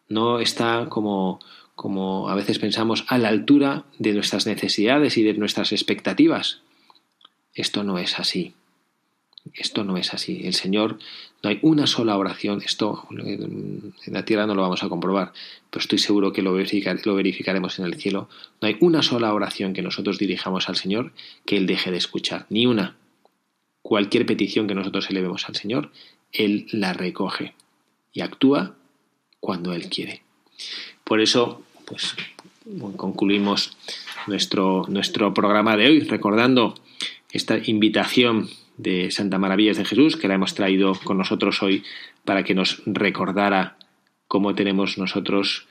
no 0.09 0.39
está 0.39 0.87
como, 0.89 1.41
como 1.74 2.28
a 2.28 2.37
veces 2.37 2.61
pensamos, 2.61 3.05
a 3.09 3.18
la 3.18 3.28
altura 3.28 3.84
de 3.99 4.12
nuestras 4.12 4.47
necesidades 4.47 5.16
y 5.16 5.24
de 5.24 5.34
nuestras 5.34 5.72
expectativas. 5.72 6.61
Esto 7.57 7.82
no 7.82 7.98
es 7.98 8.20
así. 8.20 8.52
Esto 9.54 9.82
no 9.82 9.96
es 9.96 10.12
así. 10.12 10.42
El 10.44 10.54
Señor, 10.54 10.98
no 11.42 11.50
hay 11.50 11.59
una 11.62 11.86
sola 11.86 12.16
oración, 12.16 12.61
esto 12.62 13.07
en 13.11 13.92
la 14.07 14.24
tierra 14.24 14.46
no 14.46 14.54
lo 14.54 14.62
vamos 14.62 14.82
a 14.82 14.88
comprobar, 14.88 15.32
pero 15.70 15.80
estoy 15.80 15.98
seguro 15.98 16.32
que 16.32 16.42
lo, 16.42 16.52
verificaremos 16.52 17.78
en 17.78 17.86
el 17.86 17.94
cielo. 17.94 18.28
No 18.61 18.68
hay 18.68 18.76
una 18.80 19.02
sola 19.02 19.32
oración 19.32 19.72
que 19.72 19.82
nosotros 19.82 20.18
dirijamos 20.18 20.68
al 20.68 20.76
Señor 20.76 21.12
que 21.46 21.57
Él 21.57 21.66
deje 21.66 21.90
de 21.90 21.96
escuchar, 21.96 22.46
ni 22.50 22.66
una. 22.66 22.96
Cualquier 23.82 24.26
petición 24.26 24.66
que 24.66 24.74
nosotros 24.74 25.09
elevemos 25.11 25.48
al 25.48 25.54
Señor, 25.54 25.92
Él 26.32 26.66
la 26.72 26.92
recoge 26.92 27.54
y 28.12 28.20
actúa 28.20 28.74
cuando 29.40 29.72
Él 29.72 29.88
quiere. 29.88 30.22
Por 31.04 31.20
eso 31.20 31.62
pues 31.86 32.16
concluimos 32.96 33.76
nuestro, 34.26 34.84
nuestro 34.88 35.32
programa 35.32 35.76
de 35.76 35.86
hoy 35.86 36.00
recordando 36.00 36.74
esta 37.33 37.59
invitación 37.64 38.49
de 38.77 39.11
Santa 39.11 39.39
Maravillas 39.39 39.77
de 39.77 39.85
Jesús 39.85 40.16
que 40.16 40.29
la 40.29 40.35
hemos 40.35 40.55
traído 40.55 40.95
con 41.05 41.18
nosotros 41.18 41.62
hoy 41.62 41.83
para 42.24 42.45
que 42.45 42.55
nos 42.55 42.83
recordara 42.87 43.77
cómo 44.29 44.55
tenemos 44.55 44.99
nosotros 44.99 45.66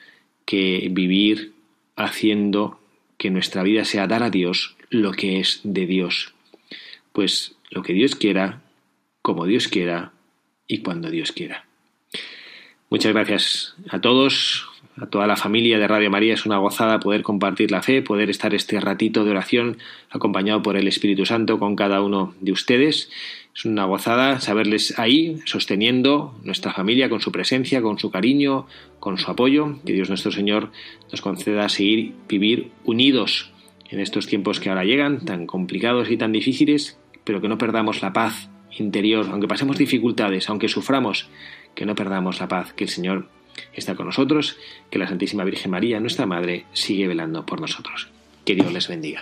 que 0.45 0.87
vivir 0.91 1.53
haciendo 1.95 2.79
que 3.17 3.29
nuestra 3.29 3.63
vida 3.63 3.85
sea 3.85 4.07
dar 4.07 4.23
a 4.23 4.29
Dios 4.29 4.75
lo 4.89 5.11
que 5.11 5.39
es 5.39 5.61
de 5.63 5.85
Dios. 5.85 6.33
Pues 7.11 7.55
lo 7.69 7.83
que 7.83 7.93
Dios 7.93 8.15
quiera, 8.15 8.61
como 9.21 9.45
Dios 9.45 9.67
quiera 9.67 10.11
y 10.67 10.79
cuando 10.79 11.09
Dios 11.09 11.31
quiera. 11.31 11.65
Muchas 12.89 13.13
gracias 13.13 13.75
a 13.89 13.99
todos, 13.99 14.67
a 14.97 15.07
toda 15.07 15.27
la 15.27 15.35
familia 15.35 15.77
de 15.77 15.87
Radio 15.87 16.09
María. 16.09 16.33
Es 16.33 16.45
una 16.45 16.57
gozada 16.57 16.99
poder 16.99 17.21
compartir 17.21 17.71
la 17.71 17.81
fe, 17.81 18.01
poder 18.01 18.29
estar 18.29 18.53
este 18.53 18.79
ratito 18.79 19.23
de 19.23 19.31
oración 19.31 19.77
acompañado 20.09 20.61
por 20.61 20.77
el 20.77 20.87
Espíritu 20.87 21.25
Santo 21.25 21.59
con 21.59 21.75
cada 21.75 22.01
uno 22.01 22.33
de 22.39 22.51
ustedes. 22.51 23.09
Es 23.55 23.65
una 23.65 23.85
gozada 23.85 24.39
saberles 24.39 24.97
ahí, 24.99 25.39
sosteniendo 25.45 26.37
nuestra 26.43 26.73
familia 26.73 27.09
con 27.09 27.21
su 27.21 27.31
presencia, 27.31 27.81
con 27.81 27.99
su 27.99 28.11
cariño, 28.11 28.67
con 28.99 29.17
su 29.17 29.29
apoyo. 29.29 29.79
Que 29.85 29.93
Dios 29.93 30.09
nuestro 30.09 30.31
Señor 30.31 30.71
nos 31.11 31.21
conceda 31.21 31.69
seguir 31.69 32.13
vivir 32.27 32.71
unidos 32.83 33.51
en 33.89 33.99
estos 33.99 34.27
tiempos 34.27 34.59
que 34.59 34.69
ahora 34.69 34.83
llegan, 34.83 35.25
tan 35.25 35.45
complicados 35.45 36.09
y 36.09 36.17
tan 36.17 36.31
difíciles, 36.31 36.97
pero 37.23 37.41
que 37.41 37.47
no 37.47 37.57
perdamos 37.57 38.01
la 38.01 38.13
paz 38.13 38.49
interior, 38.77 39.27
aunque 39.31 39.47
pasemos 39.47 39.77
dificultades, 39.77 40.49
aunque 40.49 40.67
suframos, 40.67 41.29
que 41.75 41.85
no 41.85 41.95
perdamos 41.95 42.39
la 42.39 42.47
paz, 42.47 42.73
que 42.73 42.85
el 42.85 42.89
Señor 42.89 43.29
está 43.73 43.95
con 43.95 44.05
nosotros, 44.05 44.57
que 44.89 44.99
la 44.99 45.07
Santísima 45.07 45.43
Virgen 45.43 45.71
María, 45.71 45.99
nuestra 45.99 46.25
Madre, 46.25 46.65
sigue 46.73 47.07
velando 47.07 47.45
por 47.45 47.61
nosotros. 47.61 48.07
Que 48.43 48.55
Dios 48.55 48.71
les 48.71 48.87
bendiga. 48.87 49.21